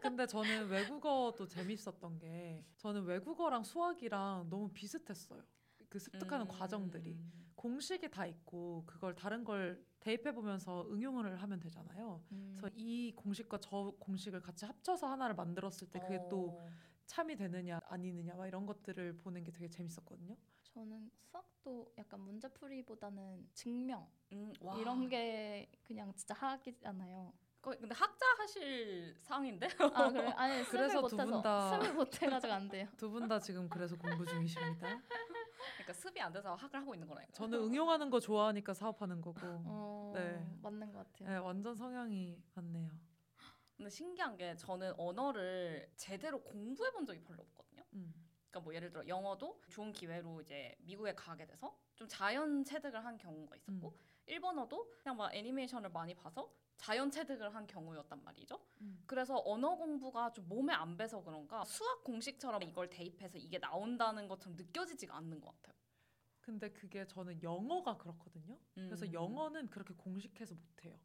근데 0.01 0.25
저는 0.25 0.69
외국어도 0.69 1.45
재밌었던 1.45 2.19
게 2.19 2.65
저는 2.77 3.03
외국어랑 3.03 3.63
수학이랑 3.63 4.47
너무 4.49 4.69
비슷했어요. 4.71 5.43
그 5.89 5.99
습득하는 5.99 6.45
음. 6.45 6.47
과정들이 6.47 7.17
공식이 7.55 8.09
다 8.09 8.25
있고 8.25 8.83
그걸 8.85 9.15
다른 9.15 9.43
걸 9.43 9.85
대입해 9.99 10.33
보면서 10.33 10.87
응용을 10.89 11.41
하면 11.41 11.59
되잖아요. 11.59 12.23
그래서 12.57 12.73
이 12.75 13.13
공식과 13.15 13.59
저 13.59 13.93
공식을 13.99 14.41
같이 14.41 14.65
합쳐서 14.65 15.07
하나를 15.07 15.35
만들었을 15.35 15.89
때 15.91 15.99
그게 15.99 16.19
또 16.29 16.57
어. 16.59 16.69
참이 17.05 17.35
되느냐 17.35 17.79
아니느냐 17.87 18.35
막 18.35 18.47
이런 18.47 18.65
것들을 18.65 19.17
보는 19.17 19.43
게 19.43 19.51
되게 19.51 19.69
재밌었거든요. 19.69 20.35
저는 20.75 21.09
수학도 21.21 21.93
약간 21.97 22.19
문제풀이보다는 22.19 23.47
증명 23.53 24.05
음, 24.33 24.51
와. 24.59 24.77
이런 24.77 25.07
게 25.07 25.71
그냥 25.83 26.13
진짜 26.15 26.33
학이잖아요. 26.33 27.31
근데 27.61 27.95
학자 27.95 28.25
하실 28.37 29.15
상인데? 29.21 29.67
아 29.93 30.11
그래? 30.11 30.27
아니 30.35 30.63
그래서 30.99 31.01
못해서 31.01 31.25
분 31.25 31.41
다- 31.41 31.79
습을 31.79 31.93
못해가지고 31.93 32.53
안 32.53 32.67
돼요. 32.67 32.87
두 32.99 33.09
분 33.09 33.27
다 33.29 33.39
지금 33.39 33.69
그래서 33.69 33.95
공부 33.95 34.25
중이십니다. 34.25 35.01
그러니까 35.75 35.93
습이 35.93 36.19
안 36.21 36.33
돼서 36.33 36.53
학을 36.55 36.81
하고 36.81 36.93
있는 36.93 37.07
거라니까. 37.07 37.31
저는 37.33 37.57
응용하는 37.57 38.09
거 38.09 38.19
좋아하니까 38.19 38.73
사업하는 38.73 39.21
거고. 39.21 39.39
어, 39.43 40.11
네. 40.13 40.45
맞는 40.61 40.91
것 40.91 40.97
같아요. 41.11 41.29
네, 41.29 41.37
완전 41.37 41.73
성향이 41.73 42.37
맞네요. 42.53 42.89
근데 43.77 43.89
신기한 43.89 44.35
게 44.37 44.55
저는 44.57 44.93
언어를 44.97 45.89
제대로 45.95 46.41
공부해 46.43 46.91
본 46.91 47.05
적이 47.05 47.21
별로 47.23 47.41
없거든요. 47.43 47.83
음. 47.93 48.13
그러니까 48.55 48.59
뭐 48.61 48.73
예를 48.73 48.89
들어 48.89 49.05
영어도 49.07 49.61
좋은 49.69 49.91
기회로 49.91 50.41
이제 50.41 50.75
미국에 50.79 51.13
가게 51.13 51.45
돼서 51.45 51.77
좀 51.95 52.07
자연 52.07 52.63
체득을 52.63 53.03
한 53.03 53.17
경우가 53.17 53.55
있었고 53.57 53.89
음. 53.89 53.99
일본어도 54.27 54.89
그냥 55.03 55.17
막 55.17 55.33
애니메이션을 55.35 55.89
많이 55.89 56.13
봐서 56.13 56.51
자연 56.77 57.11
체득을 57.11 57.53
한 57.53 57.67
경우였단 57.67 58.23
말이죠. 58.23 58.59
음. 58.81 59.03
그래서 59.05 59.41
언어 59.45 59.75
공부가 59.75 60.31
좀 60.31 60.47
몸에 60.47 60.73
안 60.73 60.95
배서 60.95 61.21
그런가 61.21 61.63
수학 61.65 62.03
공식처럼 62.03 62.63
이걸 62.63 62.89
대입해서 62.89 63.37
이게 63.37 63.59
나온다는 63.59 64.27
것처럼 64.27 64.55
느껴지지가 64.55 65.15
않는 65.17 65.41
것 65.41 65.49
같아요. 65.55 65.75
근데 66.41 66.69
그게 66.71 67.05
저는 67.05 67.41
영어가 67.41 67.97
그렇거든요. 67.97 68.57
그래서 68.73 69.05
음. 69.05 69.13
영어는 69.13 69.69
그렇게 69.69 69.93
공식해서 69.95 70.53
못해요. 70.55 70.97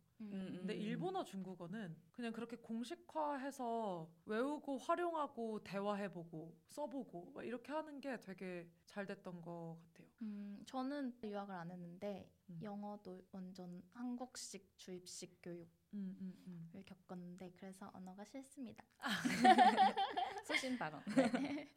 음, 0.71 0.77
근데 0.77 0.77
음. 0.77 0.81
일본어, 0.81 1.25
중국어는 1.25 1.97
그냥 2.13 2.33
그렇게 2.33 2.57
공식화해서 2.57 4.09
외우고 4.27 4.79
활용하고 4.79 5.63
대화해보고 5.65 6.57
써보고 6.69 7.33
막 7.35 7.45
이렇게 7.45 7.73
하는 7.73 8.01
게 8.01 8.19
되게 8.21 8.71
잘 8.87 9.07
됐던 9.07 9.43
것 9.43 9.79
같아요. 9.87 10.09
음, 10.23 10.63
저는 10.67 11.19
유학을 11.23 11.55
안 11.55 11.71
했는데 11.71 12.31
음. 12.51 12.61
영어도 12.63 13.27
완전 13.33 13.83
한국식 13.93 14.77
주입식 14.77 15.41
교육을 15.43 15.67
음, 15.95 16.17
음, 16.21 16.71
음. 16.75 16.83
겪었는데 16.85 17.53
그래서 17.57 17.91
언어가 17.93 18.25
싫습니다. 18.25 18.85
소신 20.47 20.79
발언. 20.79 21.03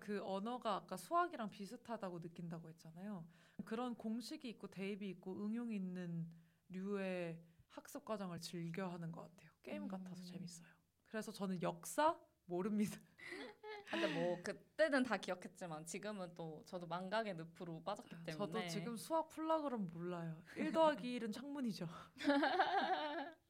그 0.00 0.20
언어가 0.24 0.76
아까 0.76 0.96
수학이랑 0.96 1.48
비슷하다고 1.50 2.20
느낀다고 2.20 2.68
했잖아요. 2.68 3.24
그런 3.64 3.94
공식이 3.94 4.48
있고 4.50 4.66
대입이 4.66 5.08
있고 5.10 5.44
응용이 5.44 5.76
있는 5.76 6.26
류의 6.68 7.38
학습 7.72 8.04
과정을 8.04 8.40
즐겨 8.40 8.88
하는 8.88 9.10
것 9.10 9.22
같아요. 9.22 9.50
게임 9.62 9.82
음. 9.84 9.88
같아서 9.88 10.22
재밌어요. 10.24 10.68
그래서 11.06 11.32
저는 11.32 11.60
역사 11.62 12.18
모릅니다. 12.44 12.98
근데 13.90 14.06
뭐 14.14 14.42
그때는 14.42 15.02
다 15.02 15.16
기억했지만 15.16 15.84
지금은 15.84 16.34
또 16.34 16.62
저도 16.66 16.86
망각의 16.86 17.34
늪으로 17.34 17.82
빠졌기 17.82 18.10
때문에 18.24 18.32
저도 18.32 18.66
지금 18.68 18.96
수학 18.96 19.28
풀라 19.28 19.60
그러면 19.60 19.90
몰라요. 19.90 20.42
1 20.56 20.72
더하기 20.72 21.20
1은 21.20 21.32
창문이죠. 21.32 21.86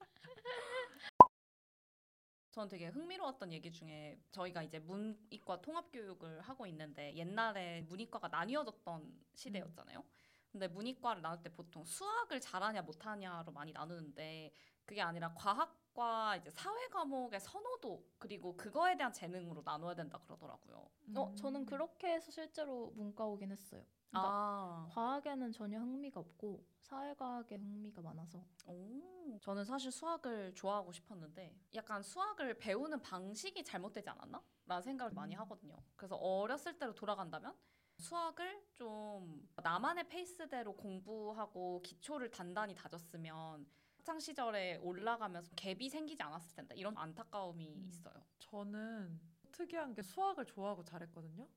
저는 2.50 2.68
되게 2.68 2.88
흥미로웠던 2.88 3.52
얘기 3.52 3.72
중에 3.72 4.20
저희가 4.30 4.62
이제 4.62 4.78
문이과 4.78 5.62
통합 5.62 5.90
교육을 5.90 6.42
하고 6.42 6.66
있는데 6.66 7.14
옛날에 7.16 7.80
문이과가 7.82 8.28
나뉘어졌던 8.28 9.24
시대였잖아요. 9.34 10.04
근데 10.52 10.68
문이과를 10.68 11.22
나눌 11.22 11.42
때 11.42 11.50
보통 11.50 11.82
수학을 11.84 12.38
잘하냐 12.40 12.82
못하냐로 12.82 13.50
많이 13.52 13.72
나누는데 13.72 14.52
그게 14.84 15.00
아니라 15.00 15.32
과학과 15.34 16.36
이제 16.36 16.50
사회 16.50 16.88
과목의 16.88 17.40
선호도 17.40 18.06
그리고 18.18 18.54
그거에 18.54 18.96
대한 18.96 19.12
재능으로 19.12 19.62
나눠야 19.64 19.94
된다 19.94 20.18
그러더라고요. 20.18 20.90
어, 21.14 21.34
저는 21.34 21.64
그렇게 21.64 22.12
해서 22.12 22.30
실제로 22.30 22.90
문과 22.94 23.24
오긴 23.24 23.50
했어요. 23.50 23.82
그러니까 24.10 24.28
아, 24.30 24.86
과학에는 24.90 25.52
전혀 25.52 25.78
흥미가 25.80 26.20
없고 26.20 26.66
사회과학에 26.80 27.56
흥미가 27.56 28.02
많아서 28.02 28.44
오, 28.66 29.38
저는 29.40 29.64
사실 29.64 29.90
수학을 29.90 30.54
좋아하고 30.54 30.92
싶었는데 30.92 31.56
약간 31.74 32.02
수학을 32.02 32.58
배우는 32.58 33.00
방식이 33.00 33.64
잘못되지 33.64 34.10
않았나? 34.10 34.42
라는 34.66 34.82
생각을 34.82 35.12
많이 35.14 35.34
음. 35.34 35.40
하거든요. 35.40 35.76
그래서 35.96 36.16
어렸을 36.16 36.78
때로 36.78 36.94
돌아간다면 36.94 37.56
수학을 38.02 38.66
좀 38.74 39.48
나만의 39.62 40.08
페이스대로 40.08 40.74
공부하고 40.76 41.80
기초를 41.82 42.30
단단히 42.30 42.74
다졌으면 42.74 43.66
학창 43.96 44.18
시절에 44.18 44.78
올라가면서 44.78 45.52
갭이 45.52 45.88
생기지 45.88 46.20
않았을 46.22 46.56
텐데 46.56 46.74
이런 46.76 46.96
안타까움이 46.96 47.76
음. 47.76 47.86
있어요. 47.86 48.14
저는 48.40 49.20
특이한 49.52 49.94
게 49.94 50.02
수학을 50.02 50.44
좋아하고 50.44 50.82
잘했거든요. 50.82 51.48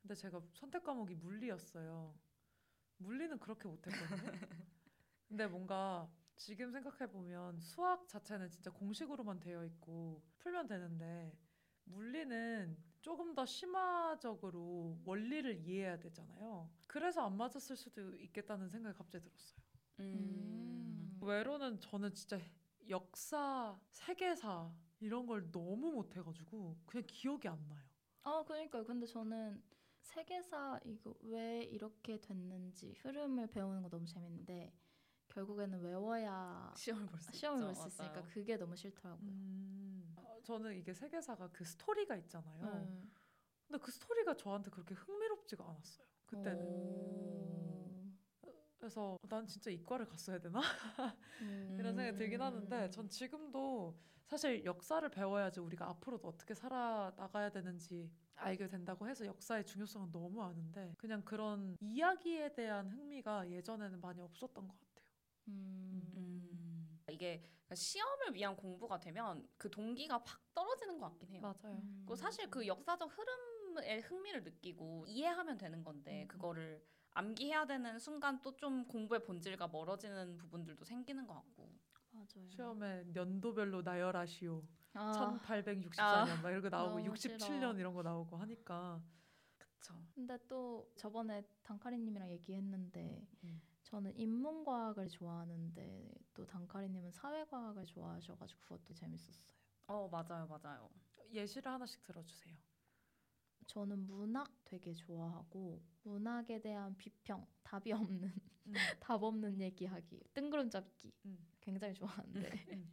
근데 0.00 0.14
제가 0.14 0.40
선택 0.54 0.82
과목이 0.82 1.14
물리였어요. 1.14 2.14
물리는 2.96 3.38
그렇게 3.38 3.68
못했거든요. 3.68 4.32
근데 5.28 5.46
뭔가 5.46 6.10
지금 6.36 6.72
생각해 6.72 7.12
보면 7.12 7.60
수학 7.60 8.08
자체는 8.08 8.50
진짜 8.50 8.70
공식으로만 8.70 9.40
되어 9.40 9.64
있고 9.66 10.22
풀면 10.38 10.66
되는데 10.66 11.36
물리는 11.84 12.76
조금 13.00 13.34
더 13.34 13.46
심화적으로 13.46 14.98
원리를 15.04 15.56
이해해야 15.56 15.98
되잖아요. 15.98 16.70
그래서 16.86 17.24
안 17.24 17.36
맞았을 17.36 17.76
수도 17.76 18.14
있겠다는 18.16 18.68
생각이 18.68 18.96
갑자기 18.96 19.24
들었어요. 19.24 19.60
음. 20.00 21.18
외로는 21.22 21.80
저는 21.80 22.14
진짜 22.14 22.38
역사, 22.88 23.78
세계사 23.90 24.70
이런 25.00 25.26
걸 25.26 25.50
너무 25.50 25.92
못해가지고 25.92 26.76
그냥 26.86 27.04
기억이 27.06 27.48
안 27.48 27.58
나요. 27.68 27.88
아 28.22 28.44
그러니까요. 28.46 28.84
근데 28.84 29.06
저는 29.06 29.62
세계사 30.02 30.80
이거 30.84 31.14
왜 31.22 31.62
이렇게 31.62 32.20
됐는지 32.20 32.94
흐름을 33.00 33.46
배우는 33.48 33.82
거 33.82 33.88
너무 33.88 34.06
재밌는데 34.06 34.72
결국에는 35.30 35.80
외워야 35.80 36.72
시험을 36.76 37.06
볼 37.06 37.20
수 37.20 37.32
시험을. 37.32 37.64
볼 37.66 37.74
수 37.74 37.88
있으니까. 37.88 38.22
그게 38.26 38.56
너무 38.56 38.76
싫더라고요. 38.76 39.26
음, 39.28 40.12
어, 40.16 40.40
저는 40.44 40.76
이게 40.76 40.92
세계사가 40.92 41.50
그 41.52 41.64
스토리가 41.64 42.16
있잖아요. 42.16 42.64
음. 42.64 43.10
근데 43.66 43.78
그 43.84 43.90
스토리가 43.92 44.36
저한테 44.36 44.70
그렇게 44.70 44.94
흥미롭지가 44.94 45.64
않았어요. 45.64 46.06
그때는. 46.26 46.66
오. 46.66 48.10
그래서 48.78 49.16
난 49.28 49.46
진짜 49.46 49.70
이과를 49.70 50.06
갔어야 50.06 50.38
되나? 50.38 50.60
음. 51.42 51.76
이런 51.78 51.94
생각이 51.94 52.16
들긴 52.16 52.40
하는데 52.40 52.90
전 52.90 53.08
지금도 53.08 53.94
사실 54.26 54.64
역사를 54.64 55.06
배워야지 55.08 55.60
우리가 55.60 55.88
앞으로도 55.90 56.26
어떻게 56.28 56.54
살아나가야 56.54 57.50
되는지 57.50 58.10
알게 58.36 58.68
된다고 58.68 59.06
해서 59.06 59.26
역사의 59.26 59.66
중요성은 59.66 60.12
너무 60.12 60.42
아는데 60.42 60.94
그냥 60.96 61.22
그런 61.24 61.76
이야기에 61.80 62.54
대한 62.54 62.88
흥미가 62.88 63.50
예전에는 63.50 64.00
많이 64.00 64.20
없었던 64.22 64.66
것 64.66 64.72
같아요. 64.80 64.89
음. 65.48 66.12
음. 66.16 67.00
이게 67.10 67.42
시험을 67.72 68.34
위한 68.34 68.56
공부가 68.56 68.98
되면 68.98 69.46
그 69.56 69.70
동기가 69.70 70.22
확 70.24 70.40
떨어지는 70.54 70.98
것 70.98 71.10
같긴 71.10 71.30
해요. 71.30 71.40
맞아요. 71.40 71.76
음. 71.76 72.04
그 72.06 72.16
사실 72.16 72.48
그 72.50 72.66
역사적 72.66 73.10
흐름에 73.16 74.00
흥미를 74.00 74.42
느끼고 74.42 75.06
이해하면 75.06 75.56
되는 75.58 75.82
건데 75.84 76.22
음. 76.22 76.28
그거를 76.28 76.84
암기해야 77.12 77.66
되는 77.66 77.98
순간 77.98 78.40
또 78.42 78.56
좀 78.56 78.86
공부의 78.86 79.24
본질과 79.24 79.68
멀어지는 79.68 80.36
부분들도 80.36 80.84
생기는 80.84 81.26
것 81.26 81.34
같고. 81.34 81.70
맞아요. 82.12 82.48
시험에 82.48 83.04
연도별로 83.14 83.82
나열하시오. 83.82 84.62
아, 84.94 85.38
1864년 85.44 86.42
막 86.42 86.50
이런 86.50 86.60
거 86.62 86.68
나오고 86.68 86.98
너무 86.98 87.12
67년 87.12 87.40
싫어. 87.40 87.72
이런 87.74 87.94
거 87.94 88.02
나오고 88.02 88.36
하니까 88.36 89.00
그쵸. 89.56 89.94
근데 90.14 90.36
또 90.48 90.92
저번에 90.96 91.42
단카리님이랑 91.62 92.28
얘기했는데 92.32 93.24
음. 93.44 93.62
저는 93.90 94.16
인문과학을 94.16 95.08
좋아하는데 95.08 96.14
또 96.32 96.46
단카리님은 96.46 97.10
사회과학을 97.10 97.86
좋아하셔가지고 97.86 98.60
그것도 98.60 98.94
재밌었어요. 98.94 99.58
어 99.88 100.08
맞아요 100.08 100.46
맞아요. 100.46 100.88
예시를 101.32 101.72
하나씩 101.72 102.00
들어주세요. 102.04 102.56
저는 103.66 104.06
문학 104.06 104.64
되게 104.64 104.94
좋아하고 104.94 105.82
문학에 106.04 106.60
대한 106.60 106.96
비평, 106.96 107.44
답이 107.64 107.92
없는 107.92 108.32
음. 108.66 108.72
답 109.00 109.24
없는 109.24 109.60
얘기하기, 109.60 110.22
뜬구름 110.34 110.70
잡기 110.70 111.12
음. 111.24 111.48
굉장히 111.60 111.92
좋아하는데 111.94 112.48
음. 112.68 112.92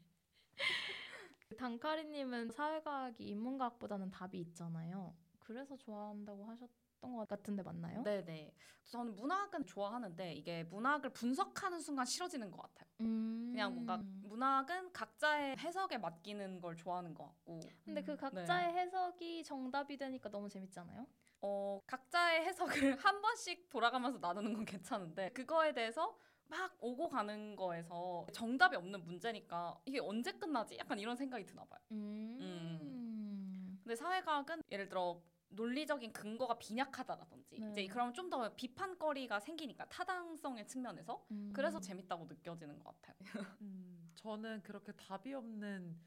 단카리님은 1.60 2.50
사회과학이 2.50 3.24
인문과학보다는 3.24 4.10
답이 4.10 4.40
있잖아요. 4.40 5.16
그래서 5.38 5.78
좋아한다고 5.78 6.46
하셨 6.46 6.70
던 7.02 7.14
것 7.16 7.28
같은데 7.28 7.64
맞나요? 7.64 8.04
네네. 8.04 8.54
저는 8.86 9.16
문학은 9.16 9.66
좋아하는데 9.66 10.34
이게 10.34 10.64
문학을 10.64 11.10
분석하는 11.12 11.80
순간 11.80 12.06
싫어지는 12.06 12.50
것 12.52 12.62
같아요. 12.62 12.90
음. 13.02 13.50
그냥 13.52 13.74
뭔가 13.74 13.98
문학은 13.98 14.94
각자의 14.94 15.58
해석에 15.58 15.98
맡기는 15.98 16.62
걸 16.62 16.76
좋아하는 16.76 17.14
것 17.14 17.26
같고 17.26 17.60
근데 17.84 18.02
그 18.04 18.12
음. 18.14 18.18
각자의 18.18 18.74
해석이 18.74 19.44
정답이 19.44 19.98
되니까 19.98 20.30
너무 20.30 20.48
재밌잖아요. 20.50 21.06
어, 21.42 21.80
각자의 21.86 22.46
해석을 22.46 22.66
한 23.06 23.22
번씩 23.22 23.70
돌아가면서 23.70 24.20
나누는 24.20 24.54
건 24.54 24.66
괜찮은데 24.66 25.30
그거에 25.32 25.74
대해서 25.74 26.18
막 26.50 26.76
오고 26.80 27.10
가는 27.10 27.56
거에서 27.58 28.26
정답이 28.32 28.76
없는 28.78 29.04
문제니까 29.04 29.80
이게 29.86 30.00
언제 30.00 30.32
끝나지? 30.32 30.78
약간 30.78 30.98
이런 30.98 31.16
생각이 31.16 31.46
드나 31.46 31.66
봐요. 31.66 31.80
음. 31.92 33.80
근데 33.84 33.96
사회과학은 33.96 34.64
예를 34.72 34.88
들어 34.88 35.22
논리적인 35.50 36.12
근거가 36.14 36.58
빈약하다라든지 36.60 37.60
네. 37.60 37.72
이제 37.72 37.88
그럼 37.88 38.14
좀더 38.14 38.54
비판거리가 38.56 39.40
생기니까 39.40 39.88
타당성의 39.88 40.68
측면에서 40.68 41.26
음. 41.32 41.52
그래서 41.54 41.80
재밌다고 41.80 42.26
느껴지는 42.26 42.80
것 42.80 43.02
같아요. 43.02 43.16
음, 43.62 44.12
저는 44.16 44.62
그렇게 44.64 44.92
답이 44.94 45.34
없는 45.34 45.98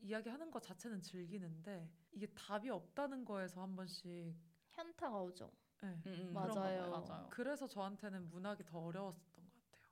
이야기 0.00 0.28
하는 0.28 0.50
것 0.50 0.62
자체는 0.62 1.00
즐기는데 1.02 1.88
이게 2.12 2.26
답이 2.28 2.70
없다는 2.70 3.24
거에서 3.24 3.62
한 3.62 3.74
번씩 3.76 4.34
현타가 4.72 5.20
오죠. 5.22 5.50
네, 5.80 5.88
음, 5.88 6.02
음, 6.06 6.32
맞아요. 6.32 6.90
맞아요. 6.90 7.28
그래서 7.30 7.68
저한테는 7.68 8.28
문학이 8.30 8.64
더 8.64 8.80
어려웠었던 8.80 9.44
것 9.48 9.70
같아요. 9.70 9.86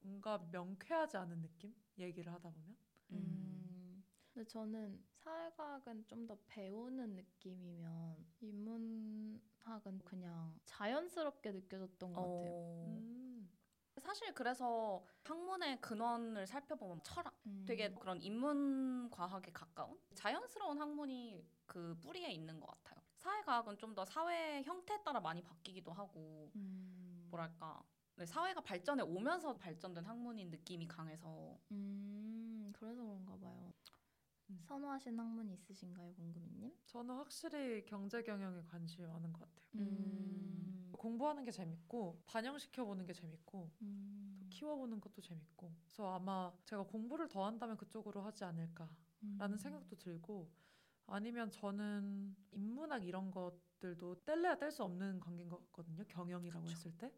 뭔가 0.00 0.38
명쾌하지 0.50 1.16
않은 1.16 1.42
느낌? 1.42 1.74
얘기를 1.98 2.32
하다 2.32 2.50
보면. 2.50 2.76
음. 3.10 4.04
근데 4.32 4.46
저는 4.46 5.02
사회과학은 5.26 6.04
좀 6.06 6.26
더 6.28 6.36
배우는 6.46 7.14
느낌이면 7.16 8.26
인문학은 8.40 9.98
그냥 10.04 10.56
자연스럽게 10.64 11.50
느껴졌던 11.52 12.12
것 12.12 12.20
같아요. 12.20 12.50
어, 12.52 12.84
음, 12.86 13.50
사실 13.98 14.32
그래서 14.34 15.04
학문의 15.24 15.80
근원을 15.80 16.46
살펴보면 16.46 17.00
철학 17.02 17.34
음. 17.46 17.64
되게 17.66 17.92
그런 17.94 18.20
인문 18.22 19.10
과학에 19.10 19.50
가까운 19.52 19.98
자연스러운 20.14 20.78
학문이 20.80 21.44
그 21.66 21.96
뿌리에 22.00 22.30
있는 22.32 22.60
것 22.60 22.66
같아요. 22.68 23.00
사회과학은 23.16 23.78
좀 23.78 23.94
더 23.96 24.04
사회 24.04 24.62
형태에 24.62 25.02
따라 25.02 25.20
많이 25.20 25.42
바뀌기도 25.42 25.92
하고 25.92 26.50
음. 26.54 27.26
뭐랄까 27.30 27.82
네, 28.16 28.24
사회가 28.26 28.60
발전해 28.60 29.02
오면서 29.02 29.56
발전된 29.56 30.04
학문인 30.04 30.50
느낌이 30.50 30.86
강해서 30.86 31.58
음, 31.72 32.72
그래서 32.76 33.02
그런가 33.02 33.36
봐요. 33.38 33.65
음. 34.50 34.58
선호하신 34.66 35.18
학문 35.18 35.50
있으신가요, 35.50 36.14
공금이님? 36.14 36.72
저는 36.86 37.14
확실히 37.16 37.84
경제 37.84 38.22
경영에 38.22 38.62
관심이 38.68 39.06
많은 39.06 39.32
것 39.32 39.40
같아요. 39.40 39.66
음. 39.76 40.92
공부하는 40.96 41.44
게 41.44 41.50
재밌고 41.50 42.22
반영시켜 42.26 42.84
보는 42.84 43.06
게 43.06 43.12
재밌고 43.12 43.70
음. 43.82 44.46
키워보는 44.50 45.00
것도 45.00 45.20
재밌고 45.20 45.72
그래서 45.84 46.14
아마 46.14 46.52
제가 46.64 46.82
공부를 46.84 47.28
더 47.28 47.44
한다면 47.44 47.76
그쪽으로 47.76 48.22
하지 48.22 48.44
않을까라는 48.44 48.90
음. 49.42 49.56
생각도 49.56 49.96
들고 49.96 50.50
아니면 51.06 51.50
저는 51.50 52.34
인문학 52.52 53.04
이런 53.04 53.30
것들도 53.30 54.24
뗄래야 54.24 54.56
뗄 54.56 54.72
수 54.72 54.82
없는 54.82 55.20
관계인 55.20 55.48
것 55.48 55.58
같거든요 55.66 56.02
경영이라고 56.08 56.64
그쵸. 56.64 56.72
했을 56.72 56.98
때 56.98 57.12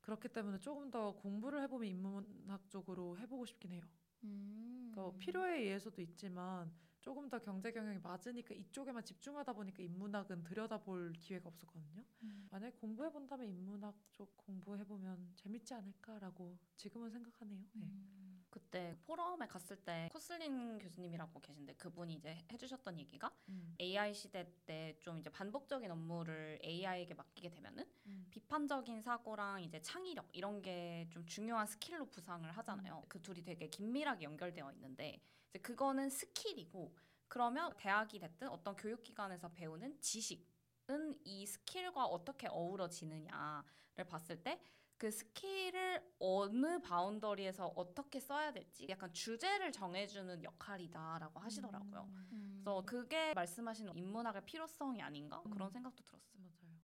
그렇기 0.00 0.28
때문에 0.28 0.60
조금 0.60 0.90
더 0.90 1.12
공부를 1.16 1.60
해보면 1.62 1.88
인문학 1.88 2.70
쪽으로 2.70 3.18
해보고 3.18 3.44
싶긴 3.44 3.72
해요 3.72 3.82
음. 4.24 4.75
그러니까 5.02 5.18
필요에 5.18 5.58
의해서도 5.60 6.00
있지만 6.02 6.70
조금 7.00 7.28
더 7.28 7.38
경제 7.38 7.70
경영이 7.70 7.98
맞으니까 7.98 8.54
이쪽에만 8.54 9.04
집중하다 9.04 9.52
보니까 9.52 9.82
인문학은 9.82 10.42
들여다볼 10.42 11.12
기회가 11.20 11.48
없었거든요 11.48 12.02
음. 12.22 12.48
만약에 12.50 12.76
공부해 12.78 13.10
본다면 13.10 13.48
인문학 13.48 13.94
쪽 14.12 14.36
공부해 14.36 14.84
보면 14.84 15.32
재밌지 15.36 15.74
않을까라고 15.74 16.58
지금은 16.76 17.10
생각하네요. 17.10 17.60
네. 17.74 17.84
음. 17.84 18.25
그때 18.50 18.96
포럼에 19.04 19.46
갔을 19.46 19.76
때 19.84 20.08
코슬린 20.12 20.78
교수님이라고 20.78 21.40
계신데 21.40 21.74
그분이 21.74 22.14
이제 22.14 22.36
해주셨던 22.50 22.98
얘기가 22.98 23.30
음. 23.48 23.74
AI 23.80 24.14
시대 24.14 24.46
때 24.64 24.96
좀 25.00 25.18
이제 25.18 25.30
반복적인 25.30 25.90
업무를 25.90 26.58
AI에게 26.64 27.14
맡기게 27.14 27.50
되면은 27.50 27.84
음. 28.06 28.26
비판적인 28.30 29.02
사고랑 29.02 29.62
이제 29.62 29.80
창의력 29.82 30.28
이런 30.32 30.62
게 30.62 31.06
좀 31.10 31.24
중요한 31.26 31.66
skill로 31.66 32.06
부상을 32.06 32.50
하잖아요. 32.50 33.04
그 33.08 33.20
둘이 33.20 33.42
되게 33.42 33.68
긴밀하게 33.68 34.24
연결되어 34.24 34.72
있는데 34.72 35.20
이제 35.50 35.58
그거는 35.60 36.08
skill이고 36.10 36.94
그러면 37.28 37.74
대학이 37.76 38.18
됐든 38.18 38.48
어떤 38.48 38.76
교육기관에서 38.76 39.50
배우는 39.52 40.00
지식은 40.00 41.20
이 41.24 41.46
skill과 41.46 42.04
어떻게 42.06 42.46
어우러지느냐를 42.48 44.04
봤을 44.08 44.42
때 44.42 44.60
그 44.98 45.10
skill을 45.10 46.02
어느 46.18 46.80
boundary에서 46.80 47.72
어떻게 47.76 48.18
써야 48.18 48.52
될지 48.52 48.86
약간 48.88 49.12
주제를 49.12 49.70
정해주는 49.72 50.42
역할이다라고 50.42 51.38
하시더라고요. 51.38 52.08
음. 52.10 52.28
음. 52.32 52.60
그래서 52.64 52.82
그게 52.84 53.34
말씀하시는 53.34 53.94
인문학의 53.96 54.44
필요성이 54.46 55.02
아닌가 55.02 55.42
그런 55.50 55.68
음. 55.68 55.70
생각도 55.70 56.02
들었어요. 56.02 56.42
맞아요. 56.42 56.80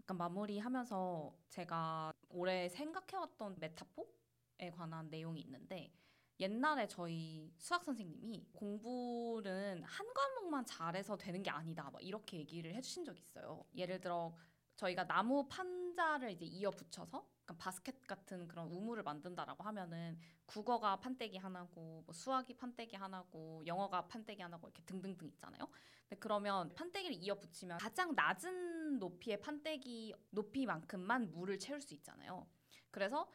약간 0.00 0.16
마무리하면서 0.16 1.34
제가 1.50 2.12
올해 2.30 2.68
생각해왔던 2.68 3.56
메타포에 3.60 4.70
관한 4.76 5.08
내용이 5.08 5.40
있는데 5.42 5.92
옛날에 6.40 6.88
저희 6.88 7.54
수학 7.58 7.84
선생님이 7.84 8.48
공부는 8.52 9.84
한 9.84 10.06
과목만 10.12 10.66
잘해서 10.66 11.16
되는 11.16 11.44
게 11.44 11.50
아니다 11.50 11.88
막 11.92 12.02
이렇게 12.02 12.38
얘기를 12.38 12.74
해주신 12.74 13.04
적이 13.04 13.20
있어요. 13.20 13.64
예를 13.76 14.00
들어 14.00 14.36
저희가 14.76 15.06
나무 15.06 15.48
판자를 15.48 16.32
이제 16.32 16.44
이어 16.44 16.70
붙여서 16.70 17.26
약간 17.42 17.58
바스켓 17.58 18.06
같은 18.06 18.48
그런 18.48 18.68
우물을 18.68 19.02
만든다라고 19.02 19.62
하면은 19.64 20.18
국어가 20.46 20.98
판때기 20.98 21.36
하나고 21.36 22.02
뭐 22.06 22.12
수학이 22.12 22.56
판때기 22.56 22.96
하나고 22.96 23.62
영어가 23.66 24.08
판때기 24.08 24.42
하나고 24.42 24.68
이렇게 24.68 24.82
등등등 24.84 25.28
있잖아요. 25.28 25.68
근데 26.08 26.18
그러면 26.18 26.74
판때기를 26.74 27.16
이어 27.16 27.38
붙이면 27.38 27.78
가장 27.78 28.14
낮은 28.14 28.98
높이의 28.98 29.40
판때기 29.40 30.14
높이만큼만 30.30 31.32
물을 31.32 31.58
채울 31.58 31.80
수 31.80 31.94
있잖아요. 31.94 32.46
그래서 32.90 33.28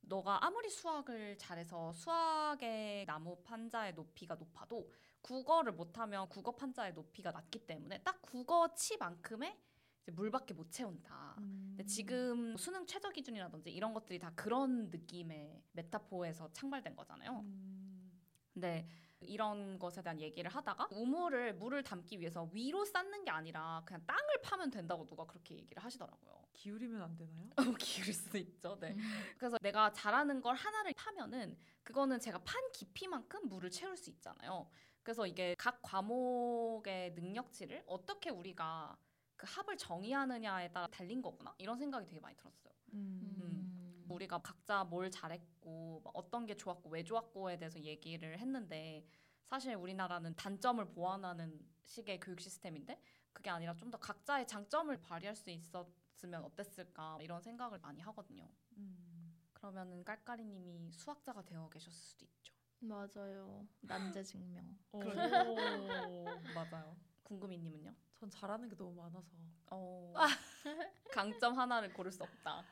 너가 0.00 0.44
아무리 0.44 0.68
수학을 0.68 1.38
잘해서 1.38 1.92
수학의 1.92 3.06
나무 3.06 3.40
판자의 3.44 3.94
높이가 3.94 4.34
높아도 4.34 4.90
국어를 5.20 5.72
못하면 5.72 6.28
국어 6.28 6.56
판자의 6.56 6.92
높이가 6.94 7.30
낮기 7.30 7.66
때문에 7.66 8.02
딱 8.02 8.20
국어 8.20 8.74
치만큼의 8.74 9.56
이제 9.56 9.71
물밖에 10.10 10.54
못 10.54 10.70
채운다. 10.70 11.36
음. 11.38 11.74
근데 11.76 11.84
지금 11.84 12.56
수능 12.56 12.86
최저 12.86 13.10
기준이라든지 13.10 13.70
이런 13.70 13.94
것들이 13.94 14.18
다 14.18 14.32
그런 14.34 14.90
느낌의 14.90 15.62
메타포에서 15.72 16.52
창발된 16.52 16.96
거잖아요. 16.96 17.40
음. 17.40 18.20
근데 18.52 18.86
이런 19.20 19.78
것에 19.78 20.02
대한 20.02 20.20
얘기를 20.20 20.50
하다가 20.50 20.88
우물을 20.90 21.54
물을 21.54 21.82
담기 21.82 22.18
위해서 22.18 22.48
위로 22.52 22.84
쌓는 22.84 23.24
게 23.24 23.30
아니라 23.30 23.82
그냥 23.84 24.02
땅을 24.06 24.40
파면 24.42 24.70
된다고 24.70 25.06
누가 25.06 25.24
그렇게 25.24 25.56
얘기를 25.56 25.82
하시더라고요. 25.82 26.42
기울이면 26.52 27.02
안 27.02 27.16
되나요? 27.16 27.48
기울일 27.78 28.12
수도 28.12 28.38
있죠. 28.38 28.78
네. 28.78 28.92
음. 28.92 29.00
그래서 29.38 29.56
내가 29.62 29.92
잘하는 29.92 30.40
걸 30.40 30.54
하나를 30.54 30.92
파면은 30.94 31.56
그거는 31.82 32.18
제가 32.20 32.38
판 32.38 32.60
깊이만큼 32.72 33.48
물을 33.48 33.70
채울 33.70 33.96
수 33.96 34.10
있잖아요. 34.10 34.68
그래서 35.02 35.26
이게 35.26 35.54
각 35.58 35.80
과목의 35.82 37.12
능력치를 37.14 37.84
어떻게 37.86 38.30
우리가 38.30 38.96
그 39.42 39.46
합을 39.48 39.76
정의하느냐에 39.76 40.70
따라 40.70 40.86
달린 40.86 41.20
거구나 41.20 41.52
이런 41.58 41.76
생각이 41.76 42.06
되게 42.06 42.20
많이 42.20 42.36
들었어요. 42.36 42.72
음. 42.92 44.06
우리가 44.08 44.38
각자 44.38 44.84
뭘 44.84 45.10
잘했고 45.10 46.00
막 46.04 46.12
어떤 46.14 46.46
게 46.46 46.56
좋았고 46.56 46.90
왜 46.90 47.02
좋았고에 47.02 47.56
대해서 47.58 47.80
얘기를 47.80 48.38
했는데 48.38 49.04
사실 49.46 49.74
우리나라는 49.74 50.36
단점을 50.36 50.84
보완하는 50.92 51.60
식의 51.82 52.20
교육 52.20 52.40
시스템인데 52.40 53.00
그게 53.32 53.50
아니라 53.50 53.74
좀 53.74 53.90
더 53.90 53.98
각자의 53.98 54.46
장점을 54.46 54.96
발휘할 55.00 55.34
수 55.34 55.50
있었으면 55.50 56.44
어땠을까 56.44 57.18
이런 57.20 57.42
생각을 57.42 57.80
많이 57.80 58.00
하거든요. 58.00 58.48
음. 58.76 59.34
그러면은 59.54 60.04
깔깔이님이 60.04 60.92
수학자가 60.92 61.42
되어 61.42 61.68
계셨을 61.68 61.92
수도 61.92 62.24
있죠. 62.26 62.54
맞아요. 62.78 63.66
난제 63.80 64.22
증명. 64.22 64.78
오. 64.92 66.24
맞아요. 66.54 66.96
궁금이님은요? 67.24 67.92
전 68.22 68.30
잘하는 68.30 68.68
게 68.68 68.76
너무 68.76 68.94
많아서. 68.94 69.32
어, 69.72 70.14
강점 71.12 71.58
하나를 71.58 71.92
고를 71.92 72.12
수 72.12 72.22
없다. 72.22 72.64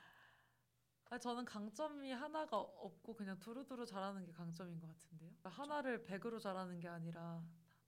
아 1.06 1.18
저는 1.18 1.44
강점이 1.44 2.12
하나가 2.12 2.56
없고 2.56 3.16
그냥 3.16 3.36
두루두루 3.40 3.84
잘하는 3.84 4.24
게 4.24 4.30
강점인 4.30 4.78
것 4.78 4.86
같은데요. 4.86 5.28
그러니까 5.40 5.48
하나를 5.50 6.04
100으로 6.04 6.38
잘하는 6.38 6.78
게 6.78 6.86
아니라 6.86 7.42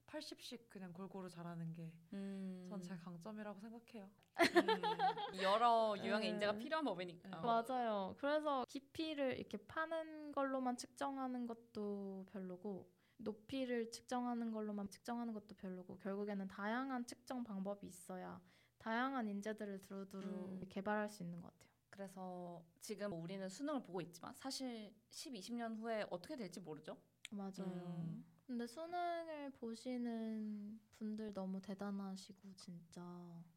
80씩 0.07 0.67
그냥 0.67 0.91
골고루 0.91 1.29
잘하는 1.29 1.73
게 1.73 1.89
음, 2.11 2.65
전제 2.69 2.97
강점이라고 2.97 3.61
생각해요. 3.61 4.09
음, 4.41 5.41
여러 5.41 5.95
유형의 5.97 6.19
네. 6.19 6.33
인재가 6.33 6.57
필요한 6.57 6.83
법이니까. 6.83 7.29
네. 7.29 7.37
맞아요. 7.41 8.13
그래서 8.17 8.65
깊이를 8.67 9.37
이렇게 9.39 9.55
파는 9.55 10.33
걸로만 10.33 10.75
측정하는 10.75 11.47
것도 11.47 12.25
별로고 12.29 12.91
높이를 13.23 13.91
측정하는 13.91 14.51
걸로만 14.51 14.89
측정하는 14.89 15.33
것도 15.33 15.55
별로고 15.55 15.97
결국에는 15.99 16.47
다양한 16.47 17.05
측정 17.05 17.43
방법이 17.43 17.87
있어야 17.87 18.41
다양한 18.77 19.27
인재들을 19.27 19.81
두루두루 19.81 20.27
음. 20.27 20.65
개발할 20.69 21.09
수 21.09 21.23
있는 21.23 21.41
것 21.41 21.47
같아요. 21.47 21.71
그래서 21.89 22.63
지금 22.81 23.13
우리는 23.13 23.47
수능을 23.47 23.83
보고 23.83 24.01
있지만 24.01 24.33
사실 24.35 24.93
10, 25.09 25.33
20년 25.33 25.77
후에 25.79 26.05
어떻게 26.09 26.35
될지 26.35 26.59
모르죠. 26.59 26.97
맞아요. 27.31 27.53
음. 27.59 28.25
근데 28.45 28.67
수능을 28.67 29.51
보시는 29.53 30.79
분들 30.97 31.33
너무 31.33 31.61
대단하시고 31.61 32.53
진짜 32.55 33.01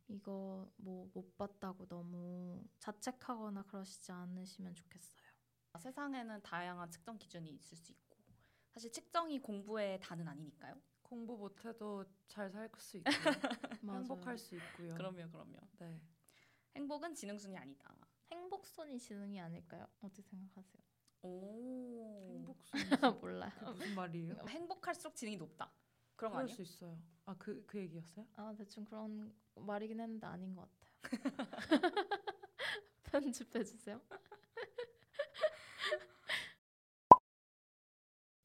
이거 0.09 0.71
뭐 0.77 1.11
못 1.13 1.37
봤다고 1.37 1.87
너무 1.87 2.63
자책하거나 2.79 3.65
그러시지 3.65 4.13
않으시면 4.13 4.75
좋겠어요. 4.75 5.27
세상에는 5.79 6.43
다양한 6.43 6.91
측정 6.91 7.19
기준이 7.19 7.51
있을 7.51 7.77
수 7.77 7.93
있고 7.93 8.06
사실 8.77 8.93
측정이 8.93 9.39
공부의 9.41 9.99
단은 10.01 10.29
아니니까요. 10.29 10.75
공부 11.03 11.35
못해도 11.39 12.05
잘 12.29 12.51
살 12.51 12.69
수 12.77 12.99
있고. 12.99 13.09
행복할 13.83 14.37
수 14.37 14.55
있고요. 14.55 14.95
그럼요, 14.95 15.31
그럼요. 15.31 15.57
네. 15.79 15.99
행복은 16.75 17.15
지능순이 17.15 17.57
아니다. 17.57 17.97
행복순이 18.31 18.99
지능이 18.99 19.41
아닐까요? 19.41 19.87
어떻게 20.03 20.29
생각하세요? 20.29 20.83
오. 21.23 22.29
행복순 22.29 22.73
몰라요. 23.23 23.51
그게 23.61 23.71
무슨 23.71 23.95
말이에요? 23.95 24.35
행복할수록 24.47 25.15
지능이 25.17 25.39
높다. 25.39 25.73
그런 26.15 26.33
거 26.33 26.39
아니에요? 26.41 26.55
수 26.55 26.61
있어요. 26.61 26.99
아그그 27.25 27.79
얘기였어요? 27.79 28.27
아 28.35 28.55
대충 28.59 28.85
그런 28.85 29.35
말이긴 29.55 29.99
했는데 30.01 30.27
아닌 30.27 30.55
것 30.55 30.69
같아요. 30.69 31.81
편집해 33.05 33.65
주세요. 33.65 34.03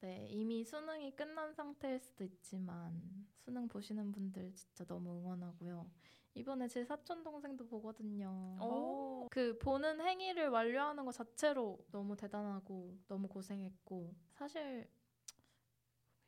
네, 0.02 0.26
이미 0.30 0.64
수능이 0.64 1.14
끝난 1.14 1.54
상태일 1.54 2.00
수도 2.00 2.24
있지만 2.24 3.00
수능 3.38 3.68
보시는 3.68 4.10
분들 4.10 4.52
진짜 4.52 4.84
너무 4.84 5.16
응원하고요. 5.16 5.88
이번에 6.34 6.66
제 6.66 6.84
사촌 6.84 7.22
동생도 7.22 7.68
보거든요. 7.68 8.58
오. 8.60 9.28
그 9.30 9.56
보는 9.58 10.00
행위를 10.00 10.48
완료하는 10.48 11.04
것 11.04 11.12
자체로 11.12 11.78
너무 11.92 12.16
대단하고 12.16 12.98
너무 13.06 13.28
고생했고 13.28 14.12
사실 14.32 14.90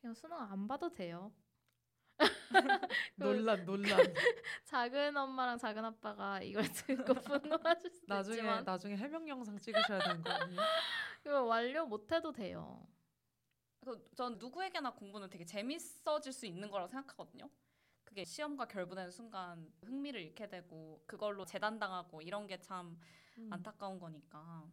그냥 0.01 0.15
수능 0.15 0.37
안 0.39 0.69
봐도 0.69 0.93
돼요. 0.93 1.33
논란 3.17 3.65
논란. 3.65 3.99
작은 4.67 5.17
엄마랑 5.17 5.59
작은 5.59 5.85
아빠가 5.85 6.41
이걸 6.43 6.63
듣고 6.71 7.15
분노하실 7.59 7.91
수도 7.91 8.15
나중에 8.15 8.37
있지만 8.37 8.65
나중에 8.65 8.97
해명 8.97 9.29
영상 9.29 9.59
찍으셔야 9.59 9.99
되는 9.99 10.23
거 10.23 10.31
아니에요? 10.31 10.61
이거 11.27 11.43
완료 11.43 11.87
못해도 11.87 12.31
돼요. 12.31 12.87
그래서 13.85 14.01
전 14.15 14.39
누구에게나 14.39 14.95
공부는 14.95 15.29
되게 15.29 15.45
재밌어질 15.45 16.33
수 16.33 16.47
있는 16.47 16.71
거라고 16.71 16.89
생각하거든요. 16.89 17.51
그게 18.05 18.25
시험과 18.25 18.67
결부되는 18.67 19.11
순간 19.11 19.73
흥미를 19.85 20.21
잃게 20.23 20.49
되고 20.49 21.03
그걸로 21.07 21.45
재단당하고 21.45 22.23
이런 22.23 22.47
게참 22.47 22.99
음, 23.39 23.51
안타까운 23.51 23.99
거니까. 23.99 24.71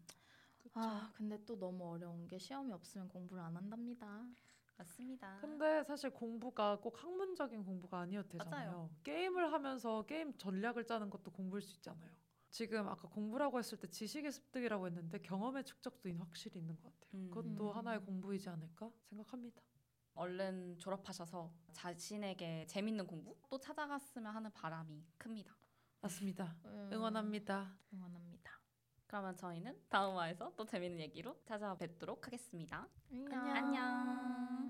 그쵸. 0.58 0.72
아 0.74 1.12
근데 1.14 1.44
또 1.46 1.58
너무 1.58 1.90
어려운 1.92 2.28
게 2.28 2.38
시험이 2.38 2.74
없으면 2.74 3.10
공부를 3.10 3.42
안 3.44 3.56
한답니다. 3.58 4.28
맞습니다. 4.78 5.30
근데 5.36 5.84
사실 5.84 6.10
공부가 6.12 6.78
꼭 6.80 7.04
학문적인 7.04 7.64
공부가 7.66 8.00
아니어도 8.00 8.30
되잖아요. 8.30 8.78
맞아요. 8.78 8.90
게임을 9.04 9.52
하면서 9.52 10.04
게임 10.06 10.38
전략을 10.38 10.86
짜는 10.86 11.10
것도 11.10 11.32
공부일 11.32 11.62
수 11.62 11.76
있잖아요. 11.76 12.12
지금 12.52 12.88
아까 12.90 13.08
공부라고 13.08 13.60
했을 13.60 13.80
때 13.80 13.88
지식의 13.90 14.32
습득이라고 14.32 14.86
했는데 14.88 15.20
경험의 15.20 15.64
축적도 15.64 16.10
확실히 16.20 16.60
있는 16.60 16.76
것 16.76 16.84
같아요. 16.84 17.10
음. 17.14 17.30
그것도 17.30 17.72
음. 17.72 17.78
하나의 17.78 18.02
공부이지 18.02 18.50
않을까 18.50 18.92
생각합니다. 19.10 19.62
얼른 20.14 20.78
졸업하셔서 20.78 21.54
자신에게 21.72 22.68
재밌는 22.68 23.08
공부 23.08 23.38
또 23.50 23.58
찾아갔으면 23.58 24.36
하는 24.36 24.52
바람이 24.52 25.02
큽니다. 25.18 25.56
맞습니다. 26.02 26.56
음, 26.66 26.90
응원합니다. 26.92 27.78
응원합니다. 27.94 28.52
그러면 29.08 29.36
저희는 29.38 29.78
다음 29.88 30.18
화에서 30.18 30.54
또 30.58 30.66
재밌는 30.66 31.00
얘기로 31.00 31.42
찾아뵙도록 31.46 32.28
하겠습니다. 32.28 32.88
안녕. 33.12 33.56
안녕. 33.56 34.61